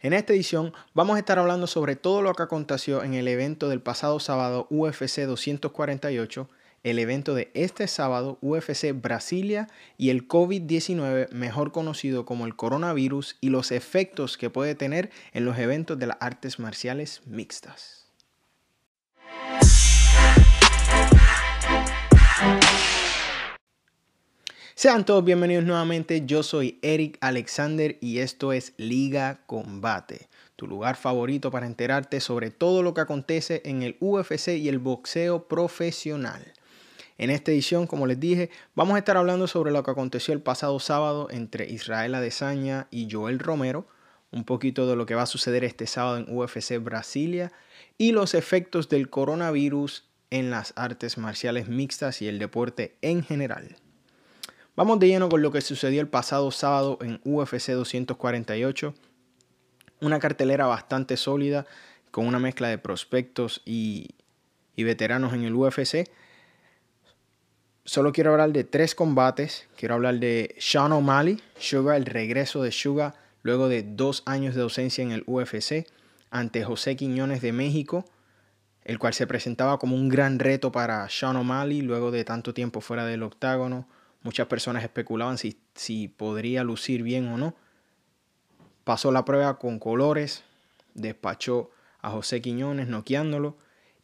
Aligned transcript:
En 0.00 0.12
esta 0.12 0.32
edición 0.32 0.72
vamos 0.94 1.16
a 1.16 1.18
estar 1.18 1.40
hablando 1.40 1.66
sobre 1.66 1.96
todo 1.96 2.22
lo 2.22 2.32
que 2.32 2.44
aconteció 2.44 3.02
en 3.02 3.14
el 3.14 3.26
evento 3.26 3.68
del 3.68 3.80
pasado 3.80 4.20
sábado 4.20 4.68
UFC 4.70 5.22
248, 5.22 6.48
el 6.84 7.00
evento 7.00 7.34
de 7.34 7.50
este 7.54 7.88
sábado 7.88 8.38
UFC 8.40 8.92
Brasilia 8.92 9.66
y 9.96 10.10
el 10.10 10.28
COVID-19, 10.28 11.32
mejor 11.32 11.72
conocido 11.72 12.24
como 12.24 12.46
el 12.46 12.54
coronavirus, 12.54 13.38
y 13.40 13.48
los 13.48 13.72
efectos 13.72 14.38
que 14.38 14.50
puede 14.50 14.76
tener 14.76 15.10
en 15.32 15.44
los 15.44 15.58
eventos 15.58 15.98
de 15.98 16.06
las 16.06 16.18
artes 16.20 16.60
marciales 16.60 17.22
mixtas. 17.26 18.07
Sean 24.78 25.04
todos 25.04 25.24
bienvenidos 25.24 25.64
nuevamente, 25.64 26.24
yo 26.24 26.44
soy 26.44 26.78
Eric 26.82 27.18
Alexander 27.20 27.98
y 28.00 28.18
esto 28.18 28.52
es 28.52 28.74
Liga 28.76 29.40
Combate, 29.46 30.28
tu 30.54 30.68
lugar 30.68 30.94
favorito 30.94 31.50
para 31.50 31.66
enterarte 31.66 32.20
sobre 32.20 32.52
todo 32.52 32.84
lo 32.84 32.94
que 32.94 33.00
acontece 33.00 33.60
en 33.64 33.82
el 33.82 33.96
UFC 33.98 34.50
y 34.50 34.68
el 34.68 34.78
boxeo 34.78 35.48
profesional. 35.48 36.52
En 37.16 37.30
esta 37.30 37.50
edición, 37.50 37.88
como 37.88 38.06
les 38.06 38.20
dije, 38.20 38.50
vamos 38.76 38.94
a 38.94 38.98
estar 38.98 39.16
hablando 39.16 39.48
sobre 39.48 39.72
lo 39.72 39.82
que 39.82 39.90
aconteció 39.90 40.32
el 40.32 40.42
pasado 40.42 40.78
sábado 40.78 41.26
entre 41.28 41.68
Israel 41.68 42.14
Adesanya 42.14 42.86
y 42.92 43.08
Joel 43.10 43.40
Romero, 43.40 43.88
un 44.30 44.44
poquito 44.44 44.86
de 44.86 44.94
lo 44.94 45.06
que 45.06 45.16
va 45.16 45.22
a 45.22 45.26
suceder 45.26 45.64
este 45.64 45.88
sábado 45.88 46.18
en 46.18 46.26
UFC 46.28 46.78
Brasilia 46.78 47.50
y 47.96 48.12
los 48.12 48.32
efectos 48.32 48.88
del 48.88 49.10
coronavirus 49.10 50.04
en 50.30 50.50
las 50.50 50.72
artes 50.76 51.18
marciales 51.18 51.68
mixtas 51.68 52.22
y 52.22 52.28
el 52.28 52.38
deporte 52.38 52.96
en 53.02 53.24
general. 53.24 53.74
Vamos 54.78 55.00
de 55.00 55.08
lleno 55.08 55.28
con 55.28 55.42
lo 55.42 55.50
que 55.50 55.60
sucedió 55.60 56.00
el 56.00 56.06
pasado 56.06 56.52
sábado 56.52 57.00
en 57.00 57.20
UFC 57.24 57.72
248. 57.72 58.94
Una 60.02 60.20
cartelera 60.20 60.66
bastante 60.66 61.16
sólida 61.16 61.66
con 62.12 62.28
una 62.28 62.38
mezcla 62.38 62.68
de 62.68 62.78
prospectos 62.78 63.60
y, 63.64 64.14
veteranos 64.76 65.34
en 65.34 65.42
el 65.42 65.56
UFC. 65.56 66.08
Solo 67.84 68.12
quiero 68.12 68.30
hablar 68.30 68.52
de 68.52 68.62
tres 68.62 68.94
combates. 68.94 69.66
Quiero 69.76 69.96
hablar 69.96 70.20
de 70.20 70.54
Sean 70.60 70.92
O'Malley, 70.92 71.42
Sugar, 71.58 71.96
el 71.96 72.06
regreso 72.06 72.62
de 72.62 72.70
Sugar 72.70 73.16
luego 73.42 73.68
de 73.68 73.82
dos 73.82 74.22
años 74.26 74.54
de 74.54 74.62
ausencia 74.62 75.02
en 75.02 75.10
el 75.10 75.24
UFC 75.26 75.88
ante 76.30 76.62
José 76.62 76.94
Quiñones 76.94 77.42
de 77.42 77.50
México, 77.50 78.04
el 78.84 79.00
cual 79.00 79.12
se 79.12 79.26
presentaba 79.26 79.80
como 79.80 79.96
un 79.96 80.08
gran 80.08 80.38
reto 80.38 80.70
para 80.70 81.08
Sean 81.08 81.34
O'Malley 81.34 81.80
luego 81.80 82.12
de 82.12 82.24
tanto 82.24 82.54
tiempo 82.54 82.80
fuera 82.80 83.04
del 83.06 83.24
octágono. 83.24 83.88
Muchas 84.22 84.46
personas 84.48 84.82
especulaban 84.82 85.38
si, 85.38 85.60
si 85.74 86.08
podría 86.08 86.64
lucir 86.64 87.02
bien 87.02 87.28
o 87.28 87.38
no. 87.38 87.54
Pasó 88.84 89.12
la 89.12 89.24
prueba 89.24 89.58
con 89.58 89.78
colores, 89.78 90.44
despachó 90.94 91.70
a 92.00 92.10
José 92.10 92.40
Quiñones 92.40 92.88
noqueándolo 92.88 93.56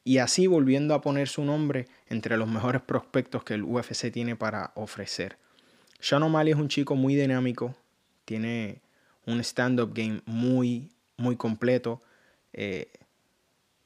y 0.04 0.18
así 0.18 0.46
volviendo 0.46 0.94
a 0.94 1.00
poner 1.00 1.28
su 1.28 1.44
nombre 1.44 1.88
entre 2.08 2.36
los 2.36 2.48
mejores 2.48 2.82
prospectos 2.82 3.42
que 3.42 3.54
el 3.54 3.64
UFC 3.64 4.12
tiene 4.12 4.36
para 4.36 4.72
ofrecer. 4.74 5.38
Sean 5.98 6.22
O'Malley 6.22 6.52
es 6.52 6.58
un 6.58 6.68
chico 6.68 6.94
muy 6.94 7.14
dinámico, 7.14 7.74
tiene 8.26 8.82
un 9.26 9.40
stand-up 9.40 9.92
game 9.94 10.20
muy, 10.26 10.90
muy 11.16 11.36
completo, 11.36 12.02
eh, 12.52 12.90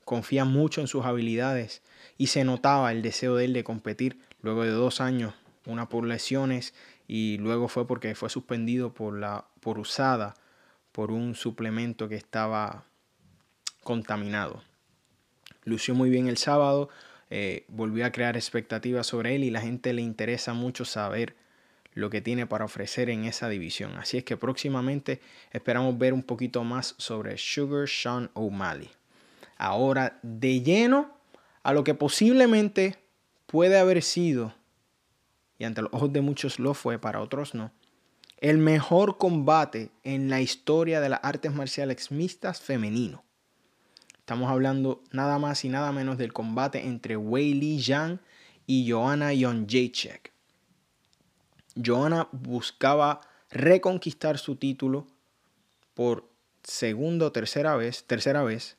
confía 0.04 0.44
mucho 0.44 0.80
en 0.80 0.88
sus 0.88 1.04
habilidades 1.04 1.82
y 2.16 2.26
se 2.26 2.42
notaba 2.42 2.90
el 2.90 3.02
deseo 3.02 3.36
de 3.36 3.44
él 3.44 3.52
de 3.52 3.62
competir 3.62 4.18
luego 4.42 4.64
de 4.64 4.70
dos 4.70 5.00
años 5.00 5.34
una 5.68 5.88
por 5.88 6.04
lesiones 6.04 6.74
y 7.06 7.38
luego 7.38 7.68
fue 7.68 7.86
porque 7.86 8.14
fue 8.14 8.30
suspendido 8.30 8.92
por, 8.92 9.18
la, 9.18 9.46
por 9.60 9.78
usada 9.78 10.34
por 10.92 11.10
un 11.10 11.34
suplemento 11.34 12.08
que 12.08 12.16
estaba 12.16 12.84
contaminado. 13.84 14.62
Lució 15.64 15.94
muy 15.94 16.10
bien 16.10 16.28
el 16.28 16.38
sábado, 16.38 16.88
eh, 17.30 17.64
volvió 17.68 18.04
a 18.04 18.12
crear 18.12 18.36
expectativas 18.36 19.06
sobre 19.06 19.36
él 19.36 19.44
y 19.44 19.50
la 19.50 19.60
gente 19.60 19.92
le 19.92 20.02
interesa 20.02 20.54
mucho 20.54 20.84
saber 20.84 21.36
lo 21.94 22.10
que 22.10 22.20
tiene 22.20 22.46
para 22.46 22.64
ofrecer 22.64 23.10
en 23.10 23.24
esa 23.24 23.48
división. 23.48 23.96
Así 23.96 24.18
es 24.18 24.24
que 24.24 24.36
próximamente 24.36 25.20
esperamos 25.52 25.98
ver 25.98 26.12
un 26.12 26.22
poquito 26.22 26.64
más 26.64 26.94
sobre 26.98 27.36
Sugar 27.38 27.88
Sean 27.88 28.30
O'Malley. 28.34 28.90
Ahora, 29.56 30.18
de 30.22 30.62
lleno 30.62 31.10
a 31.62 31.72
lo 31.72 31.84
que 31.84 31.94
posiblemente 31.94 32.96
puede 33.46 33.78
haber 33.78 34.02
sido 34.02 34.54
y 35.58 35.64
ante 35.64 35.82
los 35.82 35.92
ojos 35.92 36.12
de 36.12 36.20
muchos 36.20 36.58
lo 36.58 36.74
fue, 36.74 36.98
para 36.98 37.20
otros 37.20 37.54
no, 37.54 37.72
el 38.40 38.58
mejor 38.58 39.18
combate 39.18 39.90
en 40.04 40.30
la 40.30 40.40
historia 40.40 41.00
de 41.00 41.08
las 41.08 41.20
artes 41.22 41.52
marciales 41.52 42.10
mixtas 42.12 42.60
femenino. 42.60 43.24
Estamos 44.18 44.50
hablando 44.50 45.02
nada 45.10 45.38
más 45.38 45.64
y 45.64 45.68
nada 45.68 45.90
menos 45.90 46.18
del 46.18 46.32
combate 46.32 46.86
entre 46.86 47.16
Wei 47.16 47.54
Li 47.54 47.82
Zhang 47.82 48.20
y 48.66 48.88
Joanna 48.88 49.30
Jędrzejczyk. 49.30 50.32
Joanna 51.74 52.28
buscaba 52.30 53.20
reconquistar 53.50 54.38
su 54.38 54.56
título 54.56 55.06
por 55.94 56.28
segunda 56.62 57.26
o 57.26 57.32
tercera 57.32 57.74
vez, 57.76 58.04
tercera 58.04 58.42
vez, 58.42 58.76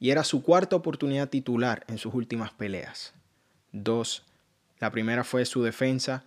y 0.00 0.10
era 0.10 0.24
su 0.24 0.42
cuarta 0.42 0.76
oportunidad 0.76 1.28
titular 1.28 1.84
en 1.86 1.98
sus 1.98 2.14
últimas 2.14 2.52
peleas. 2.52 3.12
Dos 3.72 4.24
la 4.80 4.90
primera 4.90 5.24
fue 5.24 5.44
su 5.44 5.62
defensa 5.62 6.24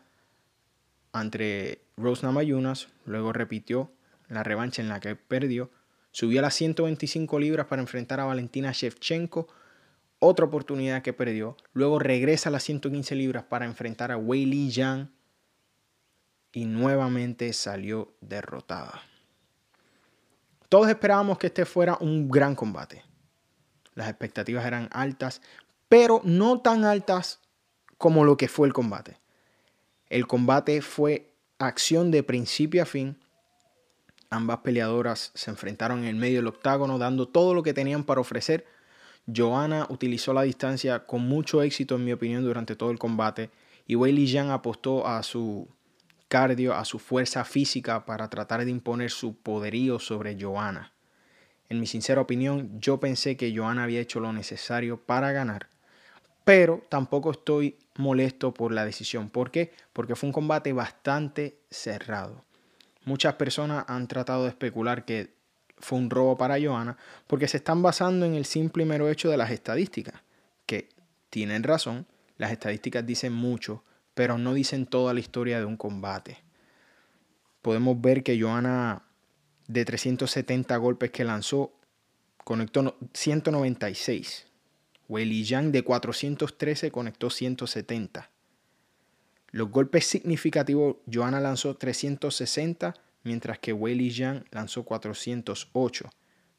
ante 1.12 1.84
Rose 1.98 2.26
Namajunas, 2.26 2.88
luego 3.06 3.34
repitió 3.34 3.92
la 4.30 4.44
revancha 4.44 4.82
en 4.82 4.90
la 4.90 5.00
que 5.00 5.16
perdió, 5.16 5.70
subió 6.12 6.40
a 6.40 6.44
las 6.44 6.56
125 6.56 7.40
libras 7.40 7.68
para 7.68 7.82
enfrentar 7.82 8.20
a 8.20 8.26
Valentina 8.26 8.72
Shevchenko, 8.72 9.48
otra 10.20 10.46
oportunidad 10.46 11.02
que 11.02 11.14
perdió, 11.14 11.58
luego 11.74 12.00
regresa 12.00 12.50
a 12.50 12.52
las 12.52 12.64
115 12.64 13.16
libras 13.16 13.44
para 13.44 13.66
enfrentar 13.66 14.12
a 14.12 14.18
Wei 14.18 14.46
Li 14.46 14.70
Yang 14.70 15.10
y 16.54 16.66
nuevamente 16.66 17.52
salió 17.54 18.16
derrotada. 18.22 19.02
Todos 20.70 20.90
esperábamos 20.90 21.38
que 21.38 21.48
este 21.48 21.66
fuera 21.66 21.98
un 22.00 22.30
gran 22.30 22.56
combate. 22.56 23.04
Las 23.96 24.10
expectativas 24.10 24.66
eran 24.66 24.88
altas, 24.92 25.42
pero 25.90 26.22
no 26.24 26.62
tan 26.62 26.86
altas 26.86 27.43
como 28.04 28.26
lo 28.26 28.36
que 28.36 28.50
fue 28.50 28.68
el 28.68 28.74
combate. 28.74 29.18
El 30.10 30.28
combate 30.28 30.82
fue 30.82 31.38
acción 31.58 32.12
de 32.12 32.22
principio 32.22 32.84
a 32.84 32.86
fin. 32.86 33.18
Ambas 34.30 34.58
peleadoras 34.58 35.32
se 35.36 35.50
enfrentaron 35.50 36.00
en 36.00 36.08
el 36.08 36.16
medio 36.18 36.40
del 36.40 36.48
octágono 36.48 36.98
dando 36.98 37.30
todo 37.30 37.54
lo 37.54 37.64
que 37.64 37.74
tenían 37.74 38.04
para 38.04 38.20
ofrecer. 38.20 38.66
Joanna 39.26 39.88
utilizó 39.90 40.34
la 40.34 40.42
distancia 40.42 41.06
con 41.06 41.22
mucho 41.22 41.62
éxito 41.62 41.96
en 41.96 42.04
mi 42.04 42.12
opinión 42.12 42.44
durante 42.44 42.76
todo 42.76 42.92
el 42.92 43.00
combate 43.00 43.52
y 43.88 43.96
Weili 43.96 44.28
Zhang 44.28 44.52
apostó 44.52 45.08
a 45.08 45.24
su 45.24 45.70
cardio, 46.28 46.76
a 46.76 46.84
su 46.84 47.00
fuerza 47.00 47.46
física 47.46 48.06
para 48.06 48.30
tratar 48.30 48.66
de 48.66 48.72
imponer 48.72 49.12
su 49.12 49.38
poderío 49.38 49.98
sobre 49.98 50.38
Joanna. 50.38 50.92
En 51.70 51.80
mi 51.80 51.88
sincera 51.88 52.20
opinión, 52.20 52.82
yo 52.82 53.00
pensé 53.00 53.38
que 53.38 53.56
Joanna 53.56 53.86
había 53.86 54.02
hecho 54.02 54.20
lo 54.20 54.34
necesario 54.34 54.98
para 54.98 55.32
ganar, 55.32 55.70
pero 56.44 56.84
tampoco 56.90 57.32
estoy 57.32 57.78
molesto 57.96 58.54
por 58.54 58.72
la 58.72 58.86
decisión. 58.86 59.30
¿Por 59.30 59.52
qué? 59.52 59.72
Porque 59.94 60.16
fue 60.16 60.28
un 60.28 60.34
combate 60.34 60.74
bastante 60.74 61.60
cerrado. 61.70 62.44
Muchas 63.06 63.36
personas 63.36 63.86
han 63.88 64.08
tratado 64.08 64.44
de 64.44 64.50
especular 64.50 65.06
que 65.06 65.34
fue 65.78 65.98
un 66.00 66.10
robo 66.10 66.38
para 66.38 66.60
Johanna 66.62 66.98
porque 67.28 67.48
se 67.48 67.58
están 67.58 67.82
basando 67.82 68.26
en 68.26 68.36
el 68.36 68.46
simple 68.46 68.84
y 68.84 68.86
mero 68.86 69.10
hecho 69.10 69.30
de 69.30 69.38
las 69.38 69.52
estadísticas, 69.52 70.22
que 70.66 70.90
tienen 71.30 71.64
razón, 71.64 72.08
las 72.38 72.52
estadísticas 72.52 73.06
dicen 73.06 73.34
mucho, 73.34 73.84
pero 74.14 74.38
no 74.38 74.54
dicen 74.54 74.86
toda 74.86 75.14
la 75.14 75.20
historia 75.20 75.60
de 75.60 75.66
un 75.66 75.78
combate. 75.78 76.44
Podemos 77.62 78.00
ver 78.00 78.24
que 78.24 78.40
Johanna 78.40 79.04
de 79.68 79.86
370 79.86 80.76
golpes 80.78 81.12
que 81.12 81.24
lanzó 81.24 81.74
conectó 82.44 82.98
196 83.14 84.48
Weili 85.10 85.44
Yang 85.44 85.72
de 85.72 85.84
413 85.84 86.92
conectó 86.92 87.30
170. 87.30 88.30
Los 89.52 89.70
golpes 89.70 90.08
significativos, 90.08 90.98
Joanna 91.06 91.40
lanzó 91.40 91.76
360, 91.76 92.96
mientras 93.24 93.60
que 93.60 93.74
Weili 93.74 94.10
Yang 94.10 94.46
lanzó 94.52 94.84
408. 94.84 96.10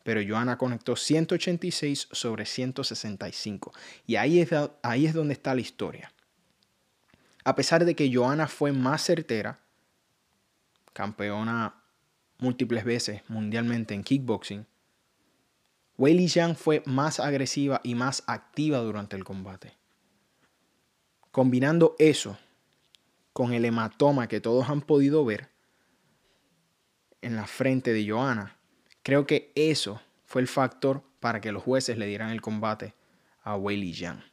Pero 0.05 0.21
Joanna 0.27 0.59
conectó 0.59 0.95
186 0.95 2.09
sobre 2.13 2.47
165. 2.47 3.73
Y 4.07 4.17
ahí 4.17 4.41
es, 4.41 4.51
ahí 4.83 5.07
es 5.07 5.15
donde 5.15 5.33
está 5.33 5.55
la 5.55 5.63
historia. 5.63 6.13
A 7.43 7.55
pesar 7.55 7.85
de 7.85 7.95
que 7.95 8.15
Joanna 8.15 8.47
fue 8.47 8.73
más 8.73 9.03
certera, 9.03 9.59
campeona 10.93 11.83
múltiples 12.39 12.85
veces 12.85 13.23
mundialmente 13.29 13.95
en 13.95 14.05
kickboxing, 14.05 14.67
Wei 15.97 16.15
Li 16.15 16.29
fue 16.57 16.83
más 16.87 17.21
agresiva 17.21 17.81
y 17.85 17.95
más 17.95 18.25
activa 18.27 18.79
durante 18.79 19.17
el 19.17 19.25
combate. 19.25 19.77
Combinando 21.31 21.95
eso 21.99 22.39
con 23.33 23.53
el 23.53 23.65
hematoma 23.65 24.29
que 24.29 24.41
todos 24.41 24.69
han 24.69 24.81
podido 24.81 25.25
ver 25.25 25.51
en 27.23 27.37
la 27.37 27.47
frente 27.47 27.93
de 27.93 28.09
Joanna, 28.09 28.57
Creo 29.05 29.27
que 29.27 29.53
eso 29.55 30.01
fue 30.25 30.41
el 30.41 30.49
factor 30.49 31.03
para 31.21 31.43
que 31.43 31.53
los 31.53 31.63
jueces 31.63 31.99
le 31.99 32.07
dieran 32.07 32.31
el 32.31 32.41
combate 32.41 32.95
a 33.43 33.55
Weili 33.55 33.93
Zhang. 33.93 34.25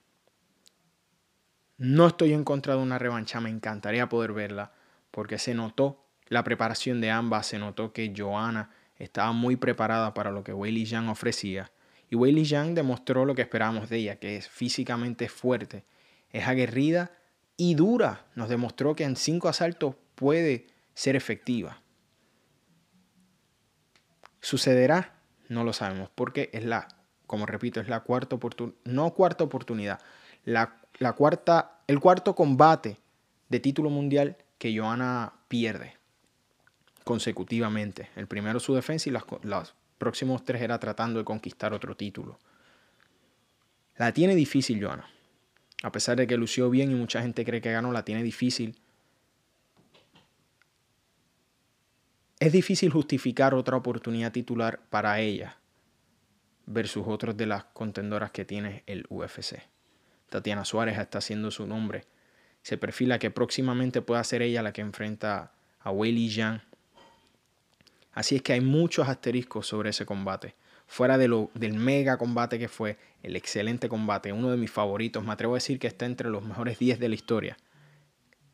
No 1.78 2.08
estoy 2.08 2.32
en 2.32 2.46
contra 2.46 2.76
de 2.76 2.82
una 2.82 2.98
revancha, 2.98 3.42
me 3.42 3.50
encantaría 3.50 4.08
poder 4.08 4.32
verla, 4.32 4.72
porque 5.12 5.38
se 5.38 5.54
notó 5.54 6.06
la 6.28 6.46
preparación 6.46 7.02
de 7.02 7.12
ambas, 7.12 7.48
se 7.48 7.60
notó 7.60 7.92
que 7.92 8.14
Joanna 8.16 8.70
estaba 9.04 9.32
muy 9.32 9.56
preparada 9.56 10.14
para 10.14 10.32
lo 10.32 10.44
que 10.44 10.54
Weili 10.54 10.86
Zhang 10.86 11.10
ofrecía. 11.10 11.72
Y 12.10 12.16
Weili 12.16 12.46
Zhang 12.46 12.76
demostró 12.76 13.26
lo 13.26 13.36
que 13.36 13.42
esperábamos 13.42 13.90
de 13.90 13.98
ella, 13.98 14.18
que 14.18 14.38
es 14.38 14.48
físicamente 14.48 15.28
fuerte, 15.30 15.86
es 16.30 16.48
aguerrida 16.48 17.12
y 17.58 17.76
dura. 17.76 18.26
Nos 18.36 18.50
demostró 18.50 18.96
que 18.96 19.04
en 19.04 19.16
cinco 19.16 19.50
asaltos 19.50 19.96
puede 20.16 20.68
ser 20.94 21.16
efectiva. 21.16 21.82
¿Sucederá? 24.40 25.16
No 25.50 25.64
lo 25.64 25.74
sabemos, 25.74 26.10
porque 26.14 26.50
es 26.54 26.64
la, 26.64 26.88
como 27.28 27.46
repito, 27.46 27.80
es 27.80 27.88
la 27.88 28.02
cuarta 28.02 28.36
oportunidad, 28.36 28.78
no 28.86 29.14
cuarta 29.14 29.44
oportunidad, 29.44 30.00
la, 30.44 30.82
la, 31.00 31.14
cuarta, 31.14 31.82
el 31.88 32.00
cuarto 32.00 32.36
combate 32.36 33.00
de 33.50 33.60
título 33.60 33.90
mundial 33.90 34.38
que 34.58 34.78
Johanna 34.78 35.34
pierde 35.48 36.01
consecutivamente. 37.04 38.10
El 38.16 38.28
primero 38.28 38.60
su 38.60 38.74
defensa 38.74 39.10
y 39.10 39.14
los 39.14 39.76
próximos 39.98 40.44
tres 40.44 40.62
era 40.62 40.80
tratando 40.80 41.20
de 41.20 41.26
conquistar 41.26 41.74
otro 41.74 41.96
título. 41.96 42.40
La 43.98 44.14
tiene 44.14 44.36
difícil 44.36 44.84
Johanna. 44.84 45.08
A 45.84 45.92
pesar 45.92 46.18
de 46.18 46.28
que 46.28 46.38
lució 46.38 46.70
bien 46.70 46.92
y 46.92 46.96
mucha 46.96 47.22
gente 47.22 47.44
cree 47.46 47.62
que 47.62 47.72
ganó, 47.72 47.92
la 47.92 48.06
tiene 48.06 48.24
difícil. 48.24 48.80
Es 52.40 52.52
difícil 52.52 52.90
justificar 52.90 53.54
otra 53.54 53.78
oportunidad 53.78 54.32
titular 54.32 54.80
para 54.90 55.20
ella 55.20 55.58
versus 56.66 57.04
otros 57.08 57.38
de 57.38 57.46
las 57.46 57.66
contendoras 57.66 58.32
que 58.32 58.46
tiene 58.46 58.84
el 58.88 59.06
UFC. 59.10 59.62
Tatiana 60.30 60.66
Suárez 60.66 60.98
está 60.98 61.20
haciendo 61.20 61.52
su 61.52 61.68
nombre. 61.68 62.06
Se 62.64 62.78
perfila 62.78 63.20
que 63.20 63.32
próximamente 63.32 64.02
pueda 64.02 64.24
ser 64.24 64.42
ella 64.42 64.64
la 64.64 64.72
que 64.74 64.82
enfrenta 64.82 65.52
a 65.80 65.92
Weili 65.92 66.30
Zhang 66.32 66.62
Así 68.14 68.36
es 68.36 68.42
que 68.42 68.54
hay 68.54 68.62
muchos 68.62 69.08
asteriscos 69.08 69.68
sobre 69.68 69.92
ese 69.92 70.06
combate. 70.06 70.56
Fuera 70.86 71.18
de 71.18 71.28
lo, 71.28 71.50
del 71.54 71.74
mega 71.74 72.18
combate 72.18 72.60
que 72.60 72.68
fue, 72.68 72.98
el 73.24 73.36
excelente 73.36 73.88
combate, 73.88 74.34
uno 74.34 74.52
de 74.52 74.58
mis 74.58 74.72
favoritos, 74.72 75.24
me 75.24 75.32
atrevo 75.32 75.54
a 75.54 75.58
decir 75.58 75.80
que 75.80 75.88
está 75.88 76.06
entre 76.06 76.30
los 76.30 76.44
mejores 76.44 76.80
10 76.80 77.00
de 77.00 77.10
la 77.10 77.16
historia. 77.16 77.58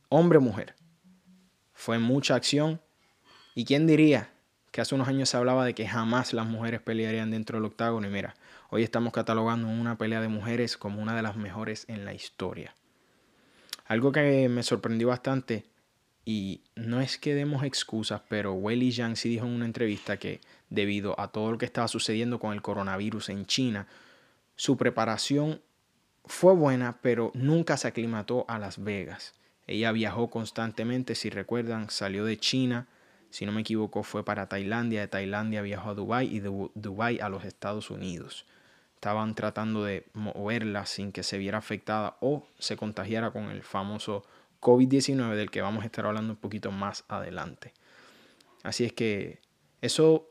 Hombre-mujer. 0.10 0.76
Fue 1.74 1.98
mucha 1.98 2.36
acción. 2.36 2.80
¿Y 3.56 3.66
quién 3.66 3.88
diría 3.88 4.30
que 4.72 4.82
hace 4.82 4.94
unos 4.94 5.08
años 5.08 5.30
se 5.30 5.38
hablaba 5.38 5.66
de 5.66 5.74
que 5.74 5.88
jamás 5.88 6.34
las 6.34 6.46
mujeres 6.46 6.82
pelearían 6.82 7.32
dentro 7.32 7.58
del 7.58 7.66
octágono? 7.66 8.08
Y 8.08 8.12
mira, 8.12 8.36
hoy 8.70 8.84
estamos 8.84 9.14
catalogando 9.14 9.68
una 9.68 9.98
pelea 9.98 10.22
de 10.22 10.28
mujeres 10.28 10.78
como 10.78 11.02
una 11.02 11.16
de 11.16 11.24
las 11.24 11.36
mejores 11.36 11.86
en 11.88 12.06
la 12.06 12.14
historia. 12.14 12.76
Algo 13.88 14.12
que 14.12 14.48
me 14.50 14.64
sorprendió 14.64 15.08
bastante 15.08 15.66
y 16.30 16.60
no 16.76 17.00
es 17.00 17.18
que 17.18 17.34
demos 17.34 17.64
excusas, 17.64 18.20
pero 18.28 18.52
Weili 18.52 18.92
Zhang 18.92 19.16
sí 19.16 19.30
dijo 19.30 19.46
en 19.46 19.54
una 19.54 19.64
entrevista 19.64 20.18
que 20.18 20.42
debido 20.70 21.18
a 21.18 21.30
todo 21.30 21.54
lo 21.54 21.58
que 21.58 21.66
estaba 21.66 21.88
sucediendo 21.88 22.38
con 22.38 22.52
el 22.52 22.62
coronavirus 22.62 23.30
en 23.30 23.46
China, 23.46 23.88
su 24.58 24.76
preparación 24.76 25.62
fue 26.26 26.54
buena, 26.54 26.98
pero 27.02 27.32
nunca 27.34 27.78
se 27.78 27.88
aclimató 27.88 28.44
a 28.50 28.60
Las 28.60 28.84
Vegas. 28.84 29.36
Ella 29.68 29.94
viajó 29.94 30.30
constantemente, 30.30 31.16
si 31.16 31.30
recuerdan, 31.30 31.90
salió 31.90 32.26
de 32.26 32.38
China, 32.38 32.88
si 33.30 33.46
no 33.46 33.54
me 33.54 33.62
equivoco, 33.62 34.04
fue 34.04 34.26
para 34.26 34.50
Tailandia, 34.50 35.00
de 35.00 35.08
Tailandia 35.08 35.62
viajó 35.62 35.92
a 35.92 35.94
Dubái 35.94 36.28
y 36.28 36.42
de 36.42 36.50
Dubái 36.76 37.22
a 37.22 37.30
los 37.30 37.46
Estados 37.46 37.90
Unidos. 37.90 38.46
Estaban 38.96 39.34
tratando 39.34 39.86
de 39.86 40.06
moverla 40.12 40.88
sin 40.88 41.14
que 41.14 41.24
se 41.24 41.38
viera 41.38 41.58
afectada 41.58 42.18
o 42.20 42.46
se 42.60 42.76
contagiara 42.76 43.32
con 43.32 43.46
el 43.46 43.64
famoso 43.64 44.26
COVID-19 44.60 45.36
del 45.36 45.52
que 45.52 45.62
vamos 45.62 45.84
a 45.84 45.86
estar 45.86 46.06
hablando 46.06 46.34
un 46.34 46.40
poquito 46.40 46.72
más 46.72 47.04
adelante. 47.08 47.74
Así 48.64 48.84
es 48.86 48.94
que 48.94 49.40
eso 49.82 50.30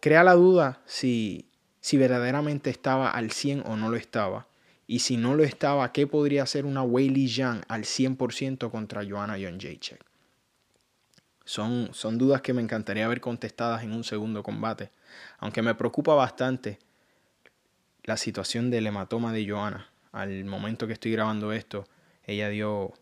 crea 0.00 0.24
la 0.24 0.34
duda 0.34 0.82
si, 0.86 1.48
si 1.80 1.96
verdaderamente 1.96 2.70
estaba 2.70 3.10
al 3.10 3.30
100 3.30 3.64
o 3.66 3.76
no 3.76 3.90
lo 3.90 3.96
estaba. 3.96 4.48
Y 4.86 5.00
si 5.00 5.18
no 5.18 5.34
lo 5.34 5.44
estaba, 5.44 5.92
¿qué 5.92 6.06
podría 6.06 6.42
hacer 6.42 6.64
una 6.64 6.82
Weili 6.82 7.28
Zhang 7.28 7.62
al 7.68 7.84
100% 7.84 8.70
contra 8.70 9.04
Joanna 9.06 9.36
Jacek? 9.38 10.02
Son, 11.44 11.90
son 11.92 12.18
dudas 12.18 12.40
que 12.40 12.54
me 12.54 12.62
encantaría 12.62 13.06
ver 13.06 13.20
contestadas 13.20 13.82
en 13.82 13.92
un 13.92 14.02
segundo 14.04 14.42
combate. 14.42 14.90
Aunque 15.38 15.60
me 15.60 15.74
preocupa 15.74 16.14
bastante 16.14 16.78
la 18.04 18.16
situación 18.16 18.70
del 18.70 18.86
hematoma 18.86 19.32
de 19.32 19.46
Joanna. 19.46 19.90
Al 20.12 20.44
momento 20.46 20.86
que 20.86 20.94
estoy 20.94 21.12
grabando 21.12 21.52
esto, 21.52 21.86
ella 22.24 22.48
dio 22.48 22.94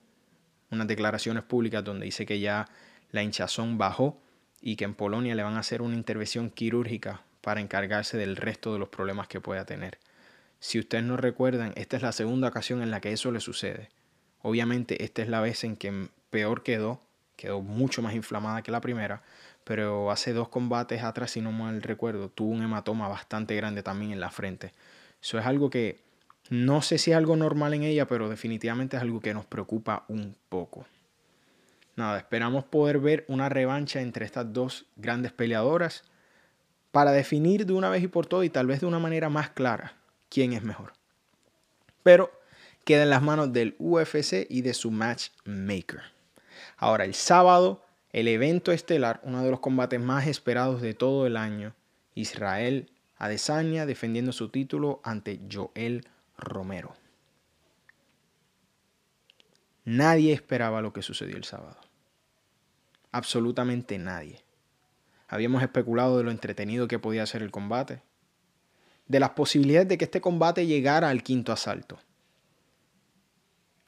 unas 0.76 0.88
declaraciones 0.88 1.42
públicas 1.42 1.82
donde 1.82 2.06
dice 2.06 2.26
que 2.26 2.40
ya 2.40 2.68
la 3.10 3.22
hinchazón 3.22 3.78
bajó 3.78 4.20
y 4.60 4.76
que 4.76 4.84
en 4.84 4.94
Polonia 4.94 5.34
le 5.34 5.42
van 5.42 5.54
a 5.54 5.60
hacer 5.60 5.82
una 5.82 5.94
intervención 5.94 6.50
quirúrgica 6.50 7.22
para 7.40 7.60
encargarse 7.60 8.16
del 8.16 8.36
resto 8.36 8.72
de 8.72 8.78
los 8.78 8.88
problemas 8.88 9.28
que 9.28 9.40
pueda 9.40 9.64
tener. 9.64 9.98
Si 10.58 10.78
ustedes 10.78 11.04
no 11.04 11.16
recuerdan, 11.16 11.72
esta 11.76 11.96
es 11.96 12.02
la 12.02 12.12
segunda 12.12 12.48
ocasión 12.48 12.82
en 12.82 12.90
la 12.90 13.00
que 13.00 13.12
eso 13.12 13.30
le 13.30 13.40
sucede. 13.40 13.90
Obviamente 14.42 15.04
esta 15.04 15.22
es 15.22 15.28
la 15.28 15.40
vez 15.40 15.64
en 15.64 15.76
que 15.76 16.08
peor 16.30 16.62
quedó, 16.62 17.00
quedó 17.36 17.60
mucho 17.60 18.02
más 18.02 18.14
inflamada 18.14 18.62
que 18.62 18.70
la 18.70 18.80
primera, 18.80 19.22
pero 19.64 20.10
hace 20.10 20.32
dos 20.32 20.48
combates 20.48 21.02
atrás, 21.02 21.32
si 21.32 21.40
no 21.40 21.52
mal 21.52 21.82
recuerdo, 21.82 22.28
tuvo 22.28 22.50
un 22.50 22.62
hematoma 22.62 23.08
bastante 23.08 23.54
grande 23.56 23.82
también 23.82 24.12
en 24.12 24.20
la 24.20 24.30
frente. 24.30 24.72
Eso 25.20 25.38
es 25.38 25.46
algo 25.46 25.70
que 25.70 26.05
no 26.50 26.82
sé 26.82 26.98
si 26.98 27.10
es 27.10 27.16
algo 27.16 27.36
normal 27.36 27.74
en 27.74 27.82
ella, 27.82 28.06
pero 28.06 28.28
definitivamente 28.28 28.96
es 28.96 29.02
algo 29.02 29.20
que 29.20 29.34
nos 29.34 29.46
preocupa 29.46 30.04
un 30.08 30.36
poco. 30.48 30.86
Nada, 31.96 32.18
esperamos 32.18 32.64
poder 32.64 32.98
ver 32.98 33.24
una 33.28 33.48
revancha 33.48 34.00
entre 34.00 34.26
estas 34.26 34.52
dos 34.52 34.86
grandes 34.96 35.32
peleadoras 35.32 36.04
para 36.92 37.12
definir 37.12 37.66
de 37.66 37.72
una 37.72 37.88
vez 37.88 38.02
y 38.02 38.08
por 38.08 38.26
todo 38.26 38.44
y 38.44 38.50
tal 38.50 38.66
vez 38.66 38.80
de 38.80 38.86
una 38.86 38.98
manera 38.98 39.28
más 39.28 39.50
clara 39.50 39.96
quién 40.28 40.52
es 40.52 40.62
mejor. 40.62 40.92
Pero 42.02 42.30
queda 42.84 43.02
en 43.02 43.10
las 43.10 43.22
manos 43.22 43.52
del 43.52 43.74
UFC 43.78 44.46
y 44.48 44.62
de 44.62 44.74
su 44.74 44.90
matchmaker. 44.90 46.02
Ahora, 46.76 47.04
el 47.04 47.14
sábado, 47.14 47.84
el 48.12 48.28
evento 48.28 48.72
estelar, 48.72 49.20
uno 49.24 49.42
de 49.42 49.50
los 49.50 49.60
combates 49.60 50.00
más 50.00 50.26
esperados 50.26 50.80
de 50.82 50.94
todo 50.94 51.26
el 51.26 51.36
año, 51.36 51.74
Israel 52.14 52.90
Adesanya 53.18 53.86
defendiendo 53.86 54.32
su 54.32 54.50
título 54.50 55.00
ante 55.02 55.40
Joel 55.50 56.06
Romero. 56.38 56.94
Nadie 59.84 60.32
esperaba 60.32 60.82
lo 60.82 60.92
que 60.92 61.02
sucedió 61.02 61.36
el 61.36 61.44
sábado. 61.44 61.78
Absolutamente 63.12 63.98
nadie. 63.98 64.42
Habíamos 65.28 65.62
especulado 65.62 66.18
de 66.18 66.24
lo 66.24 66.30
entretenido 66.30 66.88
que 66.88 66.98
podía 66.98 67.26
ser 67.26 67.42
el 67.42 67.50
combate, 67.50 68.02
de 69.06 69.20
las 69.20 69.30
posibilidades 69.30 69.88
de 69.88 69.98
que 69.98 70.04
este 70.04 70.20
combate 70.20 70.66
llegara 70.66 71.08
al 71.08 71.22
quinto 71.22 71.52
asalto. 71.52 71.98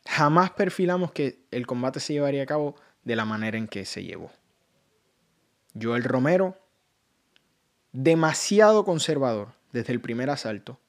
Jamás 0.06 0.50
perfilamos 0.52 1.12
que 1.12 1.40
el 1.50 1.66
combate 1.66 2.00
se 2.00 2.12
llevaría 2.12 2.42
a 2.42 2.46
cabo 2.46 2.76
de 3.04 3.16
la 3.16 3.24
manera 3.24 3.58
en 3.58 3.68
que 3.68 3.84
se 3.84 4.04
llevó. 4.04 4.30
Joel 5.80 6.04
Romero, 6.04 6.56
demasiado 7.92 8.84
conservador 8.84 9.52
desde 9.72 9.92
el 9.92 10.00
primer 10.00 10.30
asalto, 10.30 10.80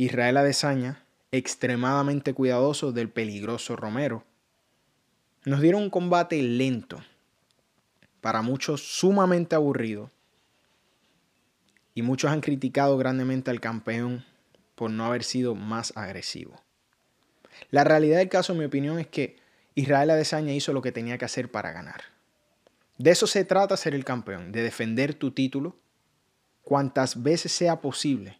Israel 0.00 0.38
Adesanya, 0.38 1.04
extremadamente 1.30 2.32
cuidadoso 2.32 2.90
del 2.90 3.10
peligroso 3.10 3.76
Romero. 3.76 4.24
Nos 5.44 5.60
dieron 5.60 5.82
un 5.82 5.90
combate 5.90 6.42
lento, 6.42 7.04
para 8.22 8.40
muchos 8.40 8.80
sumamente 8.80 9.56
aburrido, 9.56 10.10
y 11.94 12.00
muchos 12.00 12.30
han 12.30 12.40
criticado 12.40 12.96
grandemente 12.96 13.50
al 13.50 13.60
campeón 13.60 14.24
por 14.74 14.90
no 14.90 15.04
haber 15.04 15.22
sido 15.22 15.54
más 15.54 15.94
agresivo. 15.94 16.62
La 17.70 17.84
realidad 17.84 18.20
del 18.20 18.30
caso, 18.30 18.54
en 18.54 18.60
mi 18.60 18.64
opinión, 18.64 18.98
es 18.98 19.06
que 19.06 19.36
Israel 19.74 20.08
Adesanya 20.08 20.54
hizo 20.54 20.72
lo 20.72 20.80
que 20.80 20.92
tenía 20.92 21.18
que 21.18 21.26
hacer 21.26 21.50
para 21.50 21.72
ganar. 21.72 22.04
De 22.96 23.10
eso 23.10 23.26
se 23.26 23.44
trata 23.44 23.76
ser 23.76 23.94
el 23.94 24.06
campeón, 24.06 24.50
de 24.50 24.62
defender 24.62 25.12
tu 25.12 25.32
título 25.32 25.76
cuantas 26.62 27.22
veces 27.22 27.52
sea 27.52 27.82
posible 27.82 28.39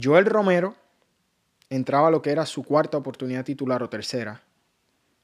Joel 0.00 0.26
Romero 0.26 0.74
entraba 1.70 2.10
lo 2.10 2.20
que 2.20 2.30
era 2.30 2.46
su 2.46 2.64
cuarta 2.64 2.98
oportunidad 2.98 3.44
titular 3.44 3.82
o 3.82 3.88
tercera, 3.88 4.42